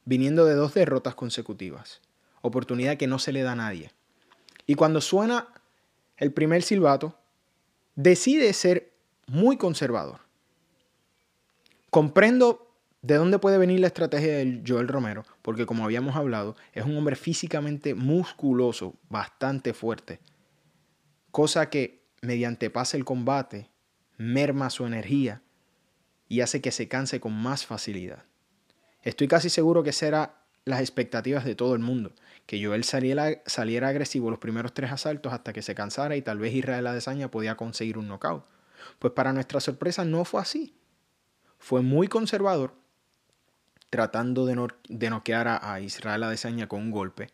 viniendo 0.05 0.45
de 0.45 0.55
dos 0.55 0.75
derrotas 0.75 1.15
consecutivas, 1.15 2.01
oportunidad 2.41 2.97
que 2.97 3.09
no 3.09 3.19
se 3.19 3.33
le 3.33 3.43
da 3.43 3.53
a 3.53 3.57
nadie. 3.57 3.91
Y 4.67 4.77
cuando 4.77 5.01
suena 5.01 5.49
el 6.17 6.33
primer 6.33 6.63
silbato, 6.63 7.19
decide 7.97 8.53
ser 8.53 8.93
muy 9.27 9.57
conservador. 9.57 10.21
Comprendo 11.91 12.71
de 13.03 13.17
dónde 13.17 13.39
puede 13.39 13.59
venir 13.59 13.81
la 13.81 13.89
estrategia 13.89 14.37
de 14.37 14.63
Joel 14.67 14.87
Romero, 14.87 15.25
porque 15.43 15.67
como 15.67 15.85
habíamos 15.85 16.15
hablado, 16.15 16.55
es 16.73 16.85
un 16.85 16.97
hombre 16.97 17.17
físicamente 17.17 17.95
musculoso, 17.95 18.95
bastante 19.09 19.73
fuerte, 19.75 20.21
cosa 21.31 21.71
que 21.71 22.05
mediante 22.23 22.71
pase 22.71 22.97
el 22.97 23.05
combate 23.05 23.70
merma 24.21 24.69
su 24.69 24.85
energía 24.85 25.41
y 26.29 26.43
hace 26.43 26.61
que 26.61 26.73
se 26.73 26.89
canse 26.89 27.21
con 27.21 27.33
más 27.33 27.65
facilidad. 27.65 28.25
Estoy 29.03 29.29
casi 29.29 29.49
seguro 29.49 29.83
que 29.83 29.93
será 29.93 30.43
las 30.67 30.81
expectativas 30.81 31.47
de 31.47 31.55
todo 31.55 31.75
el 31.75 31.81
mundo, 31.81 32.13
que 32.45 32.63
Joel 32.63 32.85
saliera, 32.85 33.41
saliera 33.47 33.89
agresivo 33.89 34.29
los 34.31 34.39
primeros 34.39 34.75
tres 34.75 34.93
asaltos 34.93 35.33
hasta 35.33 35.55
que 35.55 35.63
se 35.63 35.75
cansara 35.75 36.17
y 36.17 36.23
tal 36.23 36.39
vez 36.39 36.53
Israel 36.55 36.87
Adesanya 36.87 37.31
podía 37.31 37.57
conseguir 37.57 37.97
un 37.97 38.09
knockout. 38.09 38.45
Pues 38.99 39.15
para 39.15 39.33
nuestra 39.33 39.59
sorpresa 39.59 40.05
no 40.05 40.27
fue 40.27 40.43
así. 40.43 40.77
Fue 41.59 41.81
muy 41.81 42.07
conservador, 42.07 42.75
tratando 43.89 44.45
de, 44.45 45.09
noquear 45.09 45.49
a, 45.49 45.73
a 45.73 45.81
Israel 45.81 46.25
Adesanya 46.25 46.69
con 46.69 46.83
un 46.83 46.91
golpe. 46.91 47.31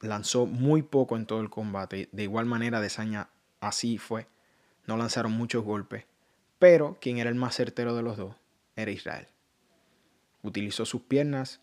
Lanzó 0.00 0.44
muy 0.44 0.82
poco 0.82 1.16
en 1.16 1.24
todo 1.24 1.40
el 1.40 1.48
combate. 1.48 2.10
De 2.12 2.24
igual 2.24 2.44
manera, 2.44 2.76
Adesanya 2.76 3.30
así 3.60 3.96
fue. 3.96 4.28
No 4.88 4.96
lanzaron 4.96 5.32
muchos 5.32 5.62
golpes. 5.62 6.06
Pero 6.58 6.96
quien 7.00 7.18
era 7.18 7.30
el 7.30 7.36
más 7.36 7.54
certero 7.54 7.94
de 7.94 8.02
los 8.02 8.16
dos 8.16 8.34
era 8.74 8.90
Israel. 8.90 9.28
Utilizó 10.42 10.86
sus 10.86 11.02
piernas, 11.02 11.60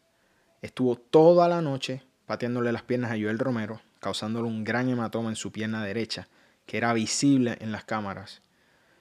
estuvo 0.62 0.96
toda 0.96 1.50
la 1.50 1.62
noche 1.62 2.04
pateándole 2.28 2.72
las 2.72 2.84
piernas 2.84 3.12
a 3.12 3.16
Joel 3.16 3.40
Romero, 3.40 3.82
causándole 4.00 4.48
un 4.48 4.64
gran 4.64 4.90
hematoma 4.90 5.30
en 5.30 5.36
su 5.36 5.52
pierna 5.52 5.84
derecha, 5.84 6.28
que 6.68 6.78
era 6.78 6.94
visible 6.94 7.58
en 7.62 7.72
las 7.72 7.84
cámaras. 7.84 8.42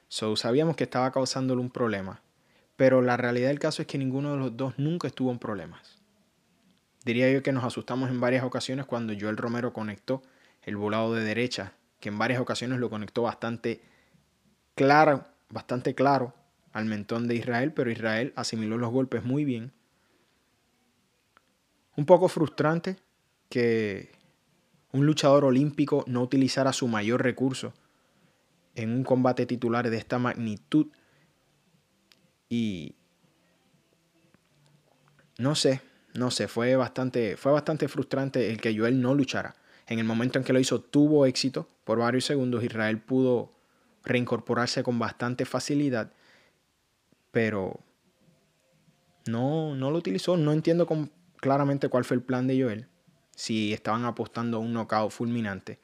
So, 0.07 0.35
sabíamos 0.35 0.75
que 0.75 0.85
estaba 0.85 1.11
causándole 1.11 1.61
un 1.61 1.69
problema, 1.69 2.21
pero 2.75 3.01
la 3.01 3.17
realidad 3.17 3.49
del 3.49 3.59
caso 3.59 3.83
es 3.83 3.87
que 3.87 3.97
ninguno 3.97 4.31
de 4.31 4.37
los 4.37 4.57
dos 4.57 4.73
nunca 4.77 5.07
estuvo 5.07 5.31
en 5.31 5.39
problemas. 5.39 5.99
Diría 7.03 7.31
yo 7.31 7.43
que 7.43 7.51
nos 7.51 7.63
asustamos 7.63 8.09
en 8.09 8.19
varias 8.19 8.43
ocasiones 8.43 8.85
cuando 8.85 9.13
Joel 9.19 9.37
Romero 9.37 9.71
conectó 9.71 10.23
el 10.63 10.77
volado 10.77 11.13
de 11.13 11.23
derecha, 11.23 11.73
que 11.99 12.09
en 12.09 12.17
varias 12.17 12.39
ocasiones 12.39 12.79
lo 12.79 12.89
conectó 12.89 13.21
bastante 13.21 13.81
claro, 14.75 15.25
bastante 15.49 15.95
claro 15.95 16.33
al 16.73 16.85
mentón 16.85 17.27
de 17.27 17.35
Israel, 17.35 17.73
pero 17.73 17.89
Israel 17.89 18.33
asimiló 18.35 18.77
los 18.77 18.91
golpes 18.91 19.23
muy 19.23 19.45
bien. 19.45 19.71
Un 21.95 22.05
poco 22.05 22.27
frustrante 22.27 22.97
que 23.49 24.11
un 24.91 25.05
luchador 25.05 25.45
olímpico 25.45 26.03
no 26.07 26.21
utilizara 26.21 26.73
su 26.73 26.87
mayor 26.87 27.23
recurso 27.23 27.73
en 28.75 28.91
un 28.91 29.03
combate 29.03 29.45
titular 29.45 29.89
de 29.89 29.97
esta 29.97 30.19
magnitud. 30.19 30.87
Y 32.49 32.95
no 35.37 35.55
sé, 35.55 35.81
no 36.13 36.31
sé, 36.31 36.49
fue 36.49 36.75
bastante, 36.75 37.37
fue 37.37 37.53
bastante 37.53 37.87
frustrante 37.87 38.49
el 38.49 38.59
que 38.59 38.77
Joel 38.77 39.01
no 39.01 39.15
luchara. 39.15 39.55
En 39.87 39.99
el 39.99 40.05
momento 40.05 40.39
en 40.39 40.43
que 40.43 40.53
lo 40.53 40.59
hizo 40.59 40.81
tuvo 40.81 41.25
éxito 41.25 41.69
por 41.83 41.99
varios 41.99 42.25
segundos. 42.25 42.63
Israel 42.63 42.99
pudo 42.99 43.54
reincorporarse 44.05 44.83
con 44.83 44.99
bastante 44.99 45.45
facilidad, 45.45 46.13
pero 47.31 47.79
no, 49.25 49.75
no 49.75 49.91
lo 49.91 49.97
utilizó. 49.97 50.37
No 50.37 50.53
entiendo 50.53 50.87
claramente 51.37 51.89
cuál 51.89 52.05
fue 52.05 52.15
el 52.15 52.23
plan 52.23 52.47
de 52.47 52.61
Joel 52.61 52.87
si 53.35 53.73
estaban 53.73 54.05
apostando 54.05 54.57
a 54.57 54.59
un 54.61 54.73
knockout 54.73 55.11
fulminante. 55.11 55.79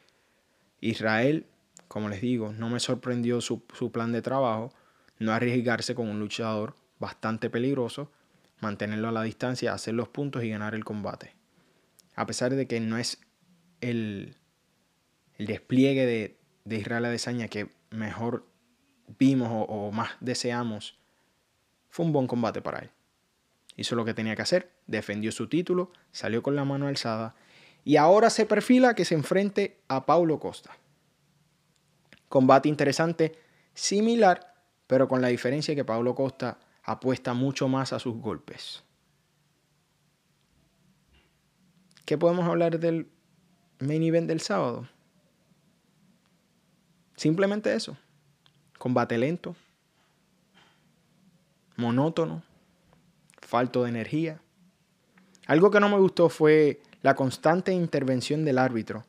Israel, 0.80 1.46
como 1.88 2.10
les 2.10 2.22
digo, 2.22 2.54
no 2.54 2.70
me 2.70 2.80
sorprendió 2.80 3.42
su, 3.42 3.62
plan 3.92 4.12
de 4.12 4.22
trabajo, 4.22 4.74
no 5.20 5.34
arriesgarse 5.34 5.94
con 5.94 6.08
un 6.08 6.20
luchador 6.20 6.76
bastante 7.00 7.50
peligroso, 7.50 8.12
mantenerlo 8.62 9.10
a 9.10 9.12
la 9.12 9.24
distancia, 9.24 9.74
hacer 9.74 9.94
los 9.94 10.08
puntos 10.08 10.44
y 10.44 10.50
ganar 10.50 10.74
el 10.74 10.86
combate. 10.86 11.36
A 12.16 12.26
pesar 12.26 12.56
de 12.56 12.68
que 12.68 12.80
no 12.80 12.98
es 12.98 13.20
el, 13.82 14.38
el 15.38 15.48
despliegue 15.48 16.06
de, 16.06 16.38
de 16.64 16.78
Israel 16.78 17.06
Adesanya 17.06 17.48
que 17.48 17.70
mejor 17.92 18.48
vimos 19.20 19.50
o 19.52 19.92
más 19.92 20.12
deseamos, 20.20 20.98
fue 21.90 22.06
un 22.06 22.14
buen 22.14 22.28
combate 22.28 22.62
para 22.62 22.80
él. 22.80 22.90
Hizo 23.76 23.96
lo 23.96 24.06
que 24.06 24.14
tenía 24.14 24.36
que 24.36 24.42
hacer, 24.42 24.72
defendió 24.88 25.32
su 25.32 25.48
título, 25.48 25.92
salió 26.12 26.42
con 26.42 26.56
la 26.56 26.66
mano 26.66 26.88
alzada 26.88 27.36
y 27.84 27.98
ahora 27.98 28.30
se 28.30 28.46
perfila 28.46 28.96
que 28.96 29.06
se 29.06 29.16
enfrente 29.16 29.80
a 29.88 30.06
Paulo 30.06 30.40
Costa. 30.40 30.72
Combate 32.30 32.70
interesante, 32.70 33.38
similar, 33.74 34.54
pero 34.88 35.08
con 35.08 35.22
la 35.22 35.28
diferencia 35.28 35.76
que 35.76 35.86
Paulo 35.86 36.16
Costa 36.16 36.60
apuesta 36.84 37.34
mucho 37.34 37.68
más 37.68 37.94
a 37.94 38.00
sus 38.00 38.16
golpes. 38.18 38.84
¿Qué 42.06 42.18
podemos 42.18 42.48
hablar 42.48 42.80
del 42.80 43.10
main 43.80 44.04
event 44.04 44.28
del 44.28 44.42
sábado? 44.42 44.88
Simplemente 47.22 47.76
eso. 47.76 47.96
Combate 48.80 49.16
lento, 49.16 49.56
monótono, 51.76 52.42
falto 53.40 53.84
de 53.84 53.90
energía. 53.90 54.42
Algo 55.46 55.70
que 55.70 55.80
no 55.80 55.88
me 55.88 56.00
gustó 56.00 56.30
fue 56.30 56.82
la 57.04 57.14
constante 57.14 57.74
intervención 57.74 58.44
del 58.44 58.58
árbitro, 58.58 59.06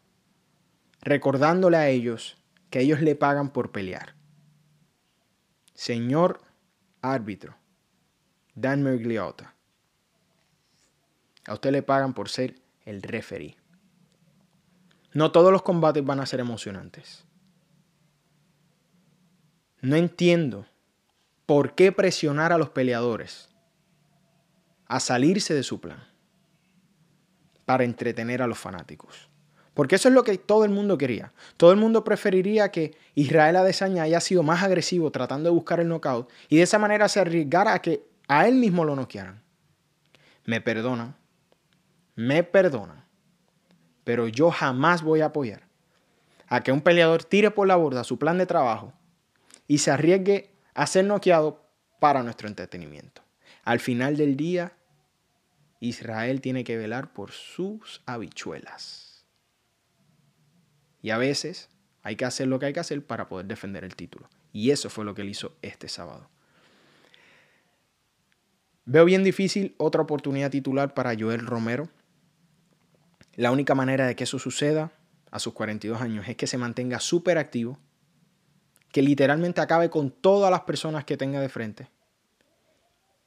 recordándole 1.00 1.78
a 1.78 1.88
ellos 1.88 2.36
que 2.68 2.80
ellos 2.80 3.00
le 3.00 3.14
pagan 3.14 3.48
por 3.48 3.72
pelear. 3.72 4.14
Señor 5.72 6.42
árbitro, 7.00 7.56
Dan 8.54 8.82
Mergliotta, 8.82 9.54
a 11.46 11.54
usted 11.54 11.70
le 11.70 11.82
pagan 11.82 12.12
por 12.12 12.28
ser 12.28 12.56
el 12.84 13.00
referee. 13.00 13.56
No 15.14 15.32
todos 15.32 15.50
los 15.50 15.62
combates 15.62 16.04
van 16.04 16.20
a 16.20 16.26
ser 16.26 16.40
emocionantes. 16.40 17.24
No 19.82 19.96
entiendo 19.96 20.64
por 21.44 21.74
qué 21.74 21.90
presionar 21.90 22.52
a 22.52 22.58
los 22.58 22.70
peleadores 22.70 23.48
a 24.86 25.00
salirse 25.00 25.54
de 25.54 25.64
su 25.64 25.80
plan 25.80 26.04
para 27.64 27.82
entretener 27.82 28.42
a 28.42 28.46
los 28.46 28.58
fanáticos. 28.58 29.28
Porque 29.74 29.96
eso 29.96 30.08
es 30.08 30.14
lo 30.14 30.22
que 30.22 30.38
todo 30.38 30.64
el 30.64 30.70
mundo 30.70 30.96
quería. 30.98 31.32
Todo 31.56 31.72
el 31.72 31.78
mundo 31.78 32.04
preferiría 32.04 32.70
que 32.70 32.96
Israel 33.16 33.56
Adesanya 33.56 34.04
haya 34.04 34.20
sido 34.20 34.44
más 34.44 34.62
agresivo 34.62 35.10
tratando 35.10 35.50
de 35.50 35.54
buscar 35.54 35.80
el 35.80 35.88
knockout 35.88 36.30
y 36.48 36.58
de 36.58 36.62
esa 36.62 36.78
manera 36.78 37.08
se 37.08 37.18
arriesgara 37.18 37.74
a 37.74 37.82
que 37.82 38.04
a 38.28 38.46
él 38.46 38.54
mismo 38.54 38.84
lo 38.84 38.94
noquearan. 38.94 39.42
Me 40.44 40.60
perdonan, 40.60 41.16
me 42.14 42.44
perdonan, 42.44 43.04
pero 44.04 44.28
yo 44.28 44.52
jamás 44.52 45.02
voy 45.02 45.22
a 45.22 45.26
apoyar 45.26 45.62
a 46.46 46.62
que 46.62 46.70
un 46.70 46.82
peleador 46.82 47.24
tire 47.24 47.50
por 47.50 47.66
la 47.66 47.74
borda 47.74 48.04
su 48.04 48.16
plan 48.18 48.38
de 48.38 48.46
trabajo 48.46 48.92
y 49.66 49.78
se 49.78 49.90
arriesgue 49.90 50.50
a 50.74 50.86
ser 50.86 51.04
noqueado 51.04 51.64
para 52.00 52.22
nuestro 52.22 52.48
entretenimiento. 52.48 53.22
Al 53.64 53.80
final 53.80 54.16
del 54.16 54.36
día, 54.36 54.72
Israel 55.80 56.40
tiene 56.40 56.64
que 56.64 56.76
velar 56.76 57.12
por 57.12 57.32
sus 57.32 58.02
habichuelas. 58.06 59.24
Y 61.00 61.10
a 61.10 61.18
veces 61.18 61.68
hay 62.02 62.16
que 62.16 62.24
hacer 62.24 62.48
lo 62.48 62.58
que 62.58 62.66
hay 62.66 62.72
que 62.72 62.80
hacer 62.80 63.04
para 63.04 63.28
poder 63.28 63.46
defender 63.46 63.84
el 63.84 63.96
título. 63.96 64.28
Y 64.52 64.70
eso 64.70 64.90
fue 64.90 65.04
lo 65.04 65.14
que 65.14 65.22
él 65.22 65.30
hizo 65.30 65.56
este 65.62 65.88
sábado. 65.88 66.28
Veo 68.84 69.04
bien 69.04 69.22
difícil 69.22 69.74
otra 69.78 70.02
oportunidad 70.02 70.50
titular 70.50 70.94
para 70.94 71.14
Joel 71.18 71.46
Romero. 71.46 71.88
La 73.36 73.52
única 73.52 73.74
manera 73.74 74.06
de 74.06 74.16
que 74.16 74.24
eso 74.24 74.38
suceda 74.38 74.92
a 75.30 75.38
sus 75.38 75.54
42 75.54 76.00
años 76.00 76.28
es 76.28 76.36
que 76.36 76.46
se 76.46 76.58
mantenga 76.58 77.00
súper 77.00 77.38
activo, 77.38 77.78
que 78.92 79.02
literalmente 79.02 79.60
acabe 79.60 79.90
con 79.90 80.10
todas 80.10 80.50
las 80.50 80.60
personas 80.60 81.04
que 81.04 81.16
tenga 81.16 81.40
de 81.40 81.48
frente 81.48 81.88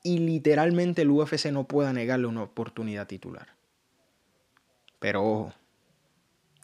y 0.06 0.20
literalmente 0.20 1.02
el 1.02 1.10
UFC 1.10 1.48
no 1.48 1.64
pueda 1.64 1.92
negarle 1.92 2.28
una 2.28 2.44
oportunidad 2.44 3.08
titular. 3.08 3.56
Pero 5.00 5.24
ojo, 5.24 5.54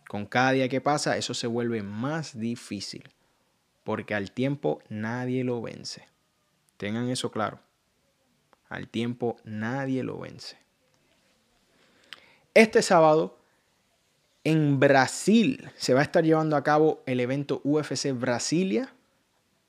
con 0.08 0.28
cada 0.28 0.52
día 0.52 0.70
que 0.70 0.80
pasa 0.80 1.18
eso 1.18 1.34
se 1.34 1.48
vuelve 1.48 1.82
más 1.82 2.40
difícil, 2.40 3.04
porque 3.84 4.14
al 4.14 4.32
tiempo 4.32 4.84
nadie 4.90 5.44
lo 5.44 5.60
vence. 5.60 6.08
Tengan 6.78 7.10
eso 7.10 7.32
claro. 7.32 7.60
Al 8.70 8.88
tiempo 8.88 9.38
nadie 9.44 10.04
lo 10.04 10.20
vence. 10.20 10.60
Este 12.54 12.84
sábado 12.84 13.41
en 14.44 14.80
Brasil 14.80 15.70
se 15.76 15.94
va 15.94 16.00
a 16.00 16.04
estar 16.04 16.24
llevando 16.24 16.56
a 16.56 16.64
cabo 16.64 17.04
el 17.06 17.20
evento 17.20 17.62
UFC 17.64 18.12
Brasilia 18.14 18.94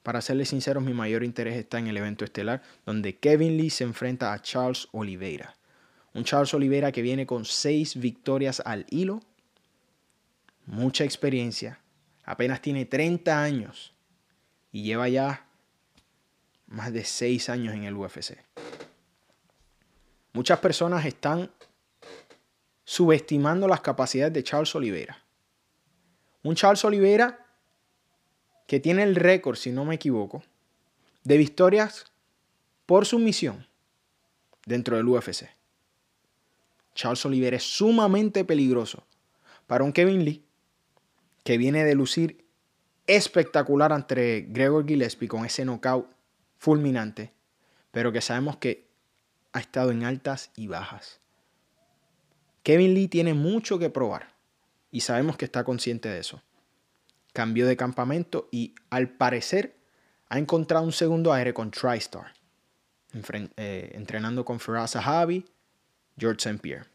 para 0.03 0.21
serles 0.21 0.49
sinceros, 0.49 0.83
mi 0.83 0.95
mayor 0.95 1.23
interés 1.23 1.57
está 1.57 1.79
en 1.79 1.87
el 1.87 1.97
evento 1.97 2.25
estelar, 2.25 2.63
donde 2.85 3.19
Kevin 3.19 3.57
Lee 3.57 3.71
se 3.71 3.85
enfrenta 3.85 4.33
a 4.33 4.43
Charles 4.43 4.89
Oliveira. 4.93 5.55
Un 6.15 6.25
Charles 6.25 6.53
Oliveira 6.55 6.91
que 6.91 7.03
viene 7.03 7.25
con 7.25 7.45
seis 7.45 7.97
victorias 7.97 8.61
al 8.65 8.85
hilo, 8.91 9.21
mucha 10.67 11.05
experiencia, 11.05 11.79
apenas 12.25 12.61
tiene 12.61 12.85
30 12.85 13.43
años 13.43 13.95
y 14.73 14.83
lleva 14.83 15.09
ya 15.09 15.47
más 16.67 16.93
de 16.93 17.05
seis 17.05 17.49
años 17.49 17.75
en 17.75 17.85
el 17.85 17.97
UFC. 17.97 18.39
Muchas 20.33 20.59
personas 20.59 21.05
están 21.05 21.51
subestimando 22.93 23.67
las 23.69 23.81
capacidades 23.81 24.35
de 24.35 24.45
Charles 24.45 24.75
Oliveira. 24.75 25.25
Un 26.43 26.55
Charles 26.55 26.85
Oliveira 26.85 27.47
que 28.67 28.81
tiene 28.81 29.03
el 29.03 29.17
récord, 29.17 29.57
si 29.57 29.73
no 29.73 29.87
me 29.87 29.95
equivoco, 29.95 30.43
de 31.25 31.39
victorias 31.39 32.13
por 32.85 33.07
sumisión 33.07 33.67
dentro 34.67 34.99
del 34.99 35.09
UFC. 35.09 35.49
Charles 36.95 37.25
Oliveira 37.25 37.57
es 37.57 37.63
sumamente 37.63 38.45
peligroso 38.45 39.07
para 39.67 39.85
un 39.85 39.95
Kevin 39.95 40.27
Lee 40.27 40.45
que 41.45 41.57
viene 41.57 41.85
de 41.85 41.95
lucir 41.95 42.45
espectacular 43.07 43.95
ante 43.95 44.45
Gregor 44.51 44.87
Gillespie 44.87 45.29
con 45.29 45.47
ese 45.47 45.65
knockout 45.65 46.15
fulminante, 46.59 47.33
pero 47.91 48.13
que 48.13 48.21
sabemos 48.21 48.59
que 48.59 48.87
ha 49.55 49.61
estado 49.61 49.93
en 49.93 50.05
altas 50.05 50.51
y 50.57 50.67
bajas. 50.67 51.22
Kevin 52.63 52.95
Lee 52.95 53.09
tiene 53.09 53.35
mucho 53.35 53.79
que 53.79 53.91
probar 53.91 54.33
y 54.91 55.01
sabemos 55.01 55.37
que 55.37 55.45
está 55.45 55.65
consciente 55.65 56.09
de 56.09 56.21
eso. 56.21 56.43
Cambió 57.33 57.67
de 57.67 57.77
campamento 57.77 58.49
y 58.53 58.75
al 58.91 59.09
parecer 59.09 59.77
ha 60.29 60.39
encontrado 60.39 60.85
un 60.85 60.93
segundo 60.93 61.33
aire 61.33 61.53
con 61.53 61.71
TriStar, 61.71 62.33
eh, 63.57 63.91
entrenando 63.95 64.45
con 64.45 64.61
Faraz 64.61 64.95
Javi, 64.95 65.45
George 66.17 66.49
St. 66.49 66.61
Pierre. 66.61 66.87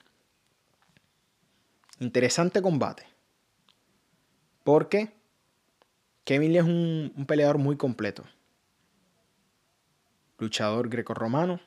Interesante 2.00 2.62
combate. 2.62 3.04
Porque 4.64 5.12
Kevin 6.24 6.52
Lee 6.54 6.60
es 6.60 6.66
un, 6.66 7.14
un 7.16 7.26
peleador 7.26 7.58
muy 7.58 7.78
completo. 7.78 8.24
Luchador 10.38 10.90
grecorromano. 10.90 11.60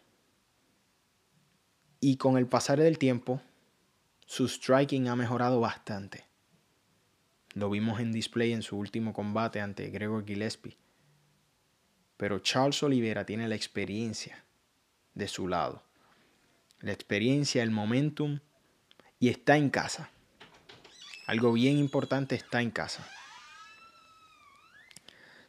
Y 2.01 2.17
con 2.17 2.39
el 2.39 2.47
pasar 2.47 2.79
del 2.79 2.99
tiempo, 2.99 3.43
su 4.31 4.47
striking 4.47 5.09
ha 5.09 5.17
mejorado 5.17 5.59
bastante. 5.59 6.25
Lo 7.55 7.69
vimos 7.69 7.99
en 7.99 8.13
display 8.13 8.53
en 8.53 8.63
su 8.63 8.79
último 8.79 9.13
combate 9.13 9.61
ante 9.61 9.91
Gregor 9.91 10.25
Gillespie. 10.25 10.77
Pero 12.17 12.39
Charles 12.39 12.81
Oliveira 12.85 13.27
tiene 13.27 13.49
la 13.49 13.57
experiencia 13.57 14.45
de 15.15 15.27
su 15.27 15.49
lado. 15.49 15.83
La 16.79 16.93
experiencia, 16.93 17.65
el 17.65 17.73
momentum 17.73 18.39
y 19.19 19.31
está 19.31 19.57
en 19.57 19.69
casa. 19.69 20.11
Algo 21.27 21.53
bien 21.53 21.79
importante 21.79 22.37
está 22.37 22.63
en 22.63 22.71
casa. 22.71 23.05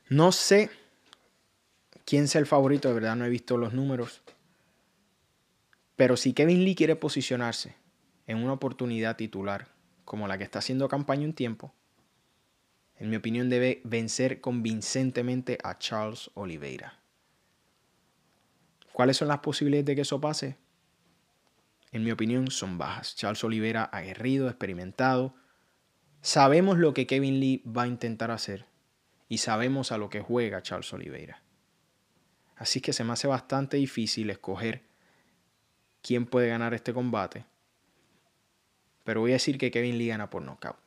No 0.09 0.31
sé 0.31 0.71
quién 2.03 2.27
sea 2.27 2.39
el 2.39 2.47
favorito, 2.47 2.88
de 2.88 2.95
verdad 2.95 3.15
no 3.15 3.25
he 3.25 3.29
visto 3.29 3.57
los 3.57 3.73
números. 3.73 4.23
Pero 5.95 6.17
si 6.17 6.33
Kevin 6.33 6.65
Lee 6.65 6.73
quiere 6.73 6.95
posicionarse 6.95 7.79
en 8.31 8.43
una 8.43 8.53
oportunidad 8.53 9.15
titular 9.15 9.67
como 10.05 10.27
la 10.27 10.38
que 10.38 10.43
está 10.43 10.59
haciendo 10.59 10.88
campaña 10.88 11.25
un 11.25 11.33
tiempo, 11.33 11.73
en 12.97 13.09
mi 13.09 13.15
opinión 13.15 13.50
debe 13.50 13.81
vencer 13.83 14.41
convincentemente 14.41 15.57
a 15.63 15.77
Charles 15.77 16.31
Oliveira. 16.33 17.00
¿Cuáles 18.93 19.17
son 19.17 19.27
las 19.27 19.39
posibilidades 19.39 19.85
de 19.85 19.95
que 19.95 20.01
eso 20.01 20.21
pase? 20.21 20.57
En 21.91 22.03
mi 22.03 22.11
opinión 22.11 22.51
son 22.51 22.77
bajas. 22.77 23.15
Charles 23.15 23.43
Oliveira 23.43 23.83
aguerrido, 23.85 24.47
experimentado, 24.47 25.35
Sabemos 26.21 26.77
lo 26.77 26.93
que 26.93 27.07
Kevin 27.07 27.39
Lee 27.39 27.63
va 27.65 27.83
a 27.83 27.88
intentar 27.88 28.29
hacer 28.29 28.67
y 29.27 29.39
sabemos 29.39 29.91
a 29.91 29.97
lo 29.97 30.11
que 30.11 30.21
juega 30.21 30.61
Charles 30.61 30.93
Oliveira. 30.93 31.41
Así 32.55 32.79
que 32.79 32.93
se 32.93 33.03
me 33.03 33.13
hace 33.13 33.27
bastante 33.27 33.77
difícil 33.77 34.29
escoger 34.29 34.83
quién 36.03 36.27
puede 36.27 36.47
ganar 36.47 36.75
este 36.75 36.93
combate. 36.93 37.45
Pero 39.03 39.22
voy 39.22 39.31
a 39.31 39.34
decir 39.36 39.58
que 39.58 39.72
Kevin 39.72 39.98
Lee 39.98 40.08
gana 40.08 40.29
por 40.29 40.41
nocaut. 40.41 40.77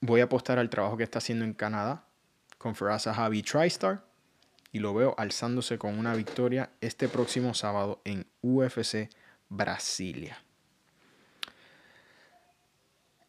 Voy 0.00 0.20
a 0.20 0.24
apostar 0.24 0.58
al 0.58 0.70
trabajo 0.70 0.96
que 0.96 1.04
está 1.04 1.18
haciendo 1.18 1.44
en 1.44 1.54
Canadá 1.54 2.04
con 2.56 2.74
Ferraza 2.74 3.14
Javi 3.14 3.42
TriStar 3.42 4.04
y 4.72 4.78
lo 4.78 4.94
veo 4.94 5.14
alzándose 5.18 5.78
con 5.78 5.98
una 5.98 6.14
victoria 6.14 6.70
este 6.80 7.08
próximo 7.08 7.54
sábado 7.54 8.00
en 8.04 8.26
UFC 8.42 9.10
Brasilia. 9.48 10.38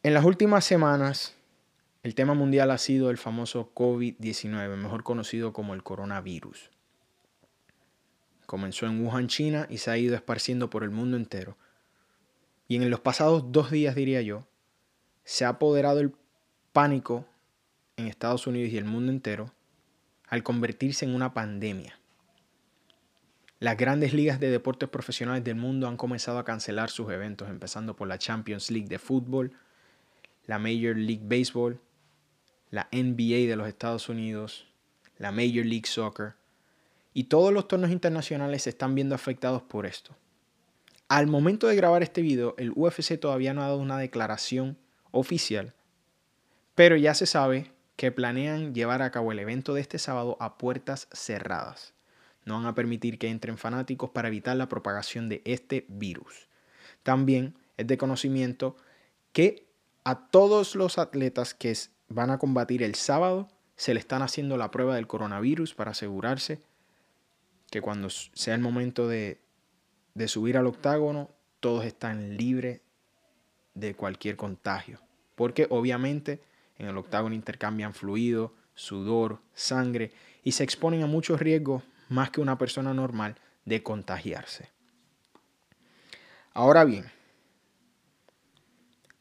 En 0.04 0.14
las 0.14 0.26
últimas 0.26 0.64
semanas, 0.64 1.36
el 2.04 2.16
tema 2.16 2.34
mundial 2.34 2.72
ha 2.72 2.78
sido 2.78 3.10
el 3.10 3.18
famoso 3.18 3.74
COVID-19, 3.74 4.76
mejor 4.78 5.04
conocido 5.04 5.52
como 5.52 5.74
el 5.74 5.84
coronavirus. 5.84 6.70
Comenzó 8.46 8.86
en 8.86 9.06
Wuhan, 9.06 9.28
China, 9.28 9.68
y 9.70 9.80
se 9.80 9.92
ha 9.92 9.98
ido 9.98 10.16
esparciendo 10.16 10.70
por 10.70 10.84
el 10.84 10.90
mundo 10.90 11.18
entero. 11.18 11.58
Y 12.70 12.76
en 12.76 12.90
los 12.90 13.02
pasados 13.02 13.52
dos 13.52 13.72
días, 13.72 13.96
diría 13.96 14.22
yo, 14.22 14.48
se 15.26 15.44
ha 15.44 15.50
apoderado 15.50 16.00
el 16.00 16.14
pánico 16.72 17.26
en 17.98 18.08
Estados 18.08 18.46
Unidos 18.48 18.72
y 18.72 18.78
el 18.78 18.86
mundo 18.86 19.12
entero 19.12 19.52
al 20.28 20.44
convertirse 20.44 21.04
en 21.04 21.16
una 21.16 21.34
pandemia. 21.34 22.00
Las 23.60 23.76
grandes 23.76 24.14
ligas 24.14 24.40
de 24.40 24.52
deportes 24.52 24.88
profesionales 24.88 25.44
del 25.44 25.56
mundo 25.56 25.88
han 25.88 25.98
comenzado 25.98 26.38
a 26.38 26.46
cancelar 26.46 26.92
sus 26.92 27.12
eventos, 27.12 27.50
empezando 27.50 27.96
por 27.96 28.08
la 28.08 28.20
Champions 28.20 28.70
League 28.70 28.88
de 28.88 29.00
fútbol, 29.00 29.52
la 30.46 30.60
Major 30.60 30.96
League 30.96 31.24
Baseball, 31.24 31.82
la 32.70 32.88
NBA 32.92 33.50
de 33.50 33.56
los 33.56 33.68
Estados 33.68 34.10
Unidos, 34.10 34.68
la 35.18 35.32
Major 35.32 35.66
League 35.66 35.88
Soccer, 35.88 36.36
y 37.16 37.24
todos 37.24 37.52
los 37.52 37.68
torneos 37.68 37.92
internacionales 37.92 38.62
se 38.62 38.70
están 38.70 38.94
viendo 38.94 39.16
afectados 39.16 39.64
por 39.64 39.88
esto. 39.88 40.16
Al 41.10 41.26
momento 41.26 41.66
de 41.66 41.76
grabar 41.76 42.04
este 42.04 42.22
video, 42.22 42.54
el 42.60 42.72
UFC 42.76 43.20
todavía 43.20 43.56
no 43.56 43.64
ha 43.64 43.66
dado 43.66 43.80
una 43.80 43.98
declaración 43.98 44.78
oficial, 45.10 45.74
pero 46.76 46.98
ya 46.98 47.16
se 47.16 47.26
sabe 47.26 47.72
que 47.96 48.12
planean 48.12 48.76
llevar 48.76 49.02
a 49.02 49.10
cabo 49.10 49.32
el 49.32 49.40
evento 49.40 49.74
de 49.74 49.82
este 49.82 49.98
sábado 49.98 50.38
a 50.40 50.60
puertas 50.60 51.08
cerradas. 51.12 51.96
No 52.46 52.54
van 52.54 52.68
a 52.68 52.76
permitir 52.76 53.18
que 53.18 53.28
entren 53.28 53.58
fanáticos 53.58 54.12
para 54.12 54.28
evitar 54.28 54.56
la 54.56 54.70
propagación 54.70 55.30
de 55.30 55.42
este 55.46 55.88
virus. 55.90 56.48
También 57.02 57.56
es 57.78 57.88
de 57.88 57.98
conocimiento 57.98 58.78
que 59.34 59.66
a 60.04 60.28
todos 60.28 60.76
los 60.76 61.00
atletas 61.00 61.56
que 61.56 61.76
van 62.08 62.30
a 62.30 62.38
combatir 62.38 62.84
el 62.84 62.94
sábado 62.94 63.48
se 63.78 63.96
le 63.96 64.00
están 64.00 64.22
haciendo 64.22 64.58
la 64.58 64.70
prueba 64.70 64.96
del 64.96 65.08
coronavirus 65.08 65.74
para 65.74 65.92
asegurarse 65.92 66.62
que 67.72 67.82
cuando 67.82 68.12
sea 68.12 68.54
el 68.54 68.62
momento 68.62 69.08
de, 69.08 69.40
de 70.14 70.28
subir 70.28 70.58
al 70.58 70.68
octágono, 70.68 71.30
todos 71.60 71.86
están 71.86 72.38
libres 72.38 72.82
de 73.74 73.96
cualquier 73.96 74.36
contagio. 74.36 75.00
Porque 75.36 75.68
obviamente 75.70 76.42
en 76.78 76.88
el 76.88 76.98
octágono 76.98 77.36
intercambian 77.36 77.94
fluido, 77.94 78.54
sudor, 78.74 79.40
sangre 79.54 80.12
y 80.44 80.54
se 80.54 80.64
exponen 80.64 81.04
a 81.04 81.08
muchos 81.08 81.40
riesgos 81.40 81.84
más 82.08 82.32
que 82.32 82.42
una 82.42 82.58
persona 82.58 82.94
normal 82.94 83.36
de 83.66 83.84
contagiarse. 83.84 84.70
Ahora 86.54 86.84
bien, 86.84 87.12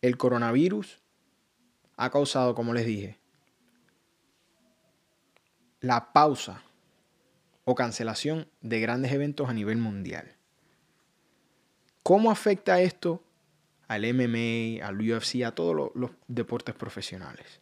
el 0.01 0.17
coronavirus 0.17 0.99
ha 1.97 2.11
causado, 2.11 2.55
como 2.55 2.73
les 2.73 2.87
dije, 2.87 3.19
la 5.81 6.13
pausa 6.13 6.63
o 7.65 7.75
cancelación 7.75 8.49
de 8.61 8.81
grandes 8.81 9.13
eventos 9.13 9.49
a 9.49 9.53
nivel 9.53 9.79
mundial. 9.79 10.38
¿Cómo 12.09 12.31
afecta 12.31 12.81
esto 12.81 13.23
al 13.87 14.01
MMA, 14.01 14.83
al 14.83 14.99
UFC, 14.99 15.43
a 15.45 15.55
todos 15.55 15.93
los, 15.95 16.11
deportes 16.27 16.75
profesionales? 16.75 17.61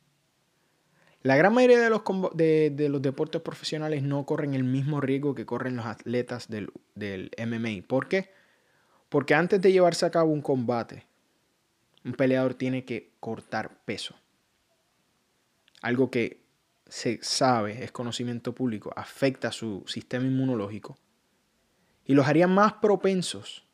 La 1.23 1.35
gran 1.35 1.53
mayoría 1.53 1.81
de 1.81 1.91
los, 1.91 2.03
de, 2.33 2.89
los, 2.89 3.03
deportes 3.03 3.43
profesionales 3.43 4.05
no 4.05 4.25
corren 4.25 4.55
el 4.55 4.63
mismo 4.63 5.01
riesgo 5.01 5.35
que 5.35 5.47
corren 5.47 5.75
los 5.75 5.87
atletas 5.87 6.47
del, 6.47 6.71
del 6.95 7.33
MMA. 7.37 7.89
¿Por 7.89 8.07
qué? 8.07 8.31
Porque 9.09 9.35
antes 9.35 9.61
de 9.61 9.73
llevarse 9.73 10.07
a 10.07 10.13
cabo 10.13 10.31
un 10.31 10.43
combate, 10.43 11.05
un 12.05 12.13
peleador 12.13 12.55
tiene 12.55 12.85
que 12.85 13.11
cortar 13.19 13.81
peso. 13.85 14.15
Algo 15.83 16.09
que 16.09 16.41
se 16.87 17.19
sabe, 17.21 17.83
es 17.83 17.91
conocimiento 17.91 18.55
público, 18.55 18.93
afecta 18.95 19.49
a 19.49 19.53
su 19.53 19.83
sistema 19.89 20.25
inmunológico 20.25 20.97
y 22.05 22.15
los 22.15 22.29
haría 22.29 22.47
más 22.47 22.75
propensos 22.75 23.66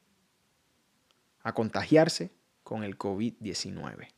a 1.43 1.53
contagiarse 1.55 2.31
con 2.63 2.85
el 2.85 2.97
COVID-19. 2.97 4.09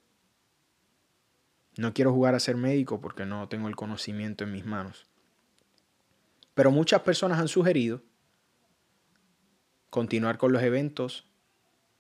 No 1.77 1.93
quiero 1.93 2.13
jugar 2.13 2.35
a 2.35 2.41
ser 2.41 2.57
médico 2.57 3.01
porque 3.01 3.27
no 3.27 3.49
tengo 3.49 3.69
el 3.69 3.77
conocimiento 3.77 4.45
en 4.45 4.53
mis 4.53 4.65
manos. 4.65 5.07
Pero 6.55 6.71
muchas 6.71 7.03
personas 7.03 7.41
han 7.41 7.49
sugerido 7.49 8.03
continuar 9.91 10.39
con 10.39 10.53
los 10.53 10.63
eventos 10.63 11.27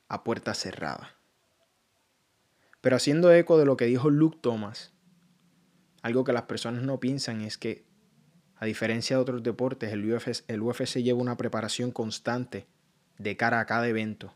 a 0.08 0.22
puerta 0.22 0.54
cerrada. 0.54 1.16
Pero 2.80 2.96
haciendo 2.96 3.32
eco 3.32 3.58
de 3.58 3.64
lo 3.64 3.76
que 3.76 3.86
dijo 3.86 4.10
Luke 4.10 4.38
Thomas, 4.40 4.92
algo 6.02 6.22
que 6.22 6.32
las 6.32 6.42
personas 6.42 6.82
no 6.82 7.00
piensan 7.00 7.40
es 7.40 7.56
que, 7.56 7.86
a 8.56 8.66
diferencia 8.66 9.16
de 9.16 9.22
otros 9.22 9.42
deportes, 9.42 9.92
el 9.92 10.12
UFC, 10.12 10.44
el 10.48 10.62
UFC 10.62 10.96
lleva 11.02 11.20
una 11.20 11.36
preparación 11.36 11.90
constante 11.90 12.66
de 13.18 13.36
cara 13.36 13.58
a 13.58 13.66
cada 13.66 13.88
evento, 13.88 14.34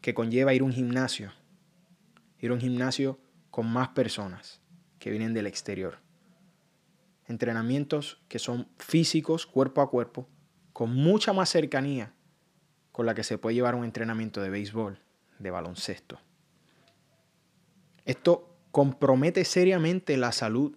que 0.00 0.14
conlleva 0.14 0.54
ir 0.54 0.62
a 0.62 0.64
un 0.64 0.72
gimnasio, 0.72 1.32
ir 2.40 2.50
a 2.50 2.54
un 2.54 2.60
gimnasio 2.60 3.18
con 3.50 3.66
más 3.66 3.88
personas, 3.88 4.60
que 4.98 5.10
vienen 5.10 5.34
del 5.34 5.46
exterior. 5.46 5.98
Entrenamientos 7.26 8.20
que 8.28 8.38
son 8.38 8.68
físicos, 8.78 9.46
cuerpo 9.46 9.80
a 9.80 9.90
cuerpo, 9.90 10.28
con 10.72 10.94
mucha 10.94 11.32
más 11.32 11.48
cercanía 11.50 12.14
con 12.92 13.06
la 13.06 13.14
que 13.14 13.22
se 13.22 13.38
puede 13.38 13.54
llevar 13.54 13.74
un 13.74 13.84
entrenamiento 13.84 14.40
de 14.40 14.50
béisbol, 14.50 14.98
de 15.38 15.50
baloncesto. 15.50 16.20
Esto 18.04 18.56
compromete 18.70 19.44
seriamente 19.44 20.16
la 20.16 20.32
salud 20.32 20.76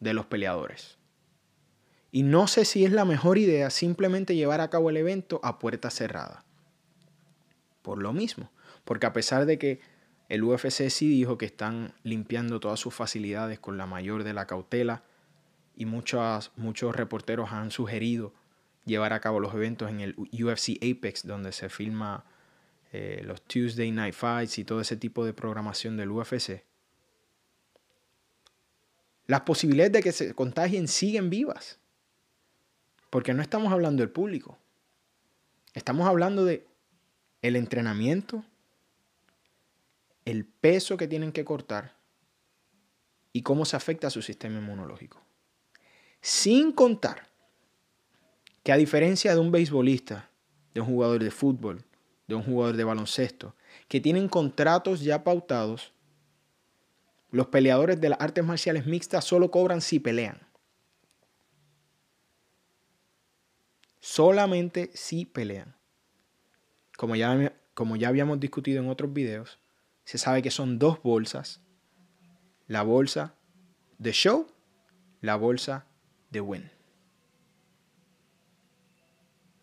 de 0.00 0.14
los 0.14 0.26
peleadores. 0.26 0.98
Y 2.10 2.24
no 2.24 2.46
sé 2.46 2.66
si 2.66 2.84
es 2.84 2.92
la 2.92 3.06
mejor 3.06 3.38
idea 3.38 3.70
simplemente 3.70 4.36
llevar 4.36 4.60
a 4.60 4.68
cabo 4.68 4.90
el 4.90 4.98
evento 4.98 5.40
a 5.42 5.58
puerta 5.58 5.88
cerrada. 5.90 6.44
Por 7.80 8.02
lo 8.02 8.12
mismo, 8.12 8.50
porque 8.84 9.06
a 9.06 9.12
pesar 9.12 9.46
de 9.46 9.58
que 9.58 9.80
el 10.28 10.42
UFC 10.42 10.88
sí 10.88 11.08
dijo 11.08 11.38
que 11.38 11.46
están 11.46 11.94
limpiando 12.02 12.60
todas 12.60 12.80
sus 12.80 12.94
facilidades 12.94 13.58
con 13.58 13.76
la 13.76 13.86
mayor 13.86 14.24
de 14.24 14.32
la 14.32 14.46
cautela 14.46 15.02
y 15.76 15.84
muchos, 15.86 16.52
muchos 16.56 16.96
reporteros 16.96 17.52
han 17.52 17.70
sugerido 17.70 18.32
llevar 18.84 19.12
a 19.12 19.20
cabo 19.20 19.40
los 19.40 19.54
eventos 19.54 19.90
en 19.90 20.00
el 20.00 20.14
UFC 20.16 20.76
Apex, 20.82 21.26
donde 21.26 21.52
se 21.52 21.68
filma 21.68 22.24
eh, 22.92 23.22
los 23.24 23.42
Tuesday 23.42 23.90
Night 23.90 24.14
Fights 24.14 24.58
y 24.58 24.64
todo 24.64 24.80
ese 24.80 24.96
tipo 24.96 25.24
de 25.24 25.32
programación 25.32 25.96
del 25.96 26.10
UFC. 26.10 26.64
Las 29.26 29.42
posibilidades 29.42 29.92
de 29.92 30.02
que 30.02 30.12
se 30.12 30.34
contagien 30.34 30.88
siguen 30.88 31.30
vivas. 31.30 31.78
Porque 33.08 33.34
no 33.34 33.42
estamos 33.42 33.72
hablando 33.72 34.02
del 34.02 34.10
público. 34.10 34.58
Estamos 35.74 36.06
hablando 36.06 36.44
de 36.44 36.66
el 37.40 37.56
entrenamiento, 37.56 38.44
el 40.24 40.44
peso 40.44 40.96
que 40.96 41.08
tienen 41.08 41.32
que 41.32 41.44
cortar 41.44 41.96
y 43.32 43.42
cómo 43.42 43.64
se 43.64 43.76
afecta 43.76 44.08
a 44.08 44.10
su 44.10 44.22
sistema 44.22 44.58
inmunológico. 44.58 45.20
Sin 46.20 46.72
contar 46.72 47.28
que 48.62 48.72
a 48.72 48.76
diferencia 48.76 49.34
de 49.34 49.40
un 49.40 49.50
beisbolista, 49.50 50.30
de 50.74 50.80
un 50.80 50.86
jugador 50.86 51.22
de 51.22 51.30
fútbol, 51.30 51.84
de 52.28 52.34
un 52.34 52.42
jugador 52.42 52.76
de 52.76 52.84
baloncesto, 52.84 53.56
que 53.88 54.00
tienen 54.00 54.28
contratos 54.28 55.00
ya 55.00 55.24
pautados, 55.24 55.92
los 57.30 57.48
peleadores 57.48 58.00
de 58.00 58.10
las 58.10 58.20
artes 58.20 58.44
marciales 58.44 58.86
mixtas 58.86 59.24
solo 59.24 59.50
cobran 59.50 59.80
si 59.80 59.98
pelean. 59.98 60.40
Solamente 64.00 64.90
si 64.94 65.24
pelean. 65.24 65.74
Como 66.96 67.16
ya, 67.16 67.54
como 67.74 67.96
ya 67.96 68.08
habíamos 68.08 68.38
discutido 68.38 68.82
en 68.82 68.90
otros 68.90 69.12
videos, 69.12 69.58
se 70.04 70.18
sabe 70.18 70.42
que 70.42 70.50
son 70.50 70.78
dos 70.78 71.02
bolsas. 71.02 71.60
La 72.66 72.82
bolsa 72.82 73.34
de 73.98 74.12
show, 74.12 74.46
la 75.20 75.36
bolsa 75.36 75.86
de 76.30 76.40
win. 76.40 76.70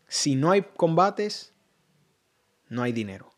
Si 0.07 0.35
no 0.35 0.51
hay 0.51 0.63
combates, 0.63 1.53
no 2.67 2.81
hay 2.81 2.91
dinero. 2.91 3.31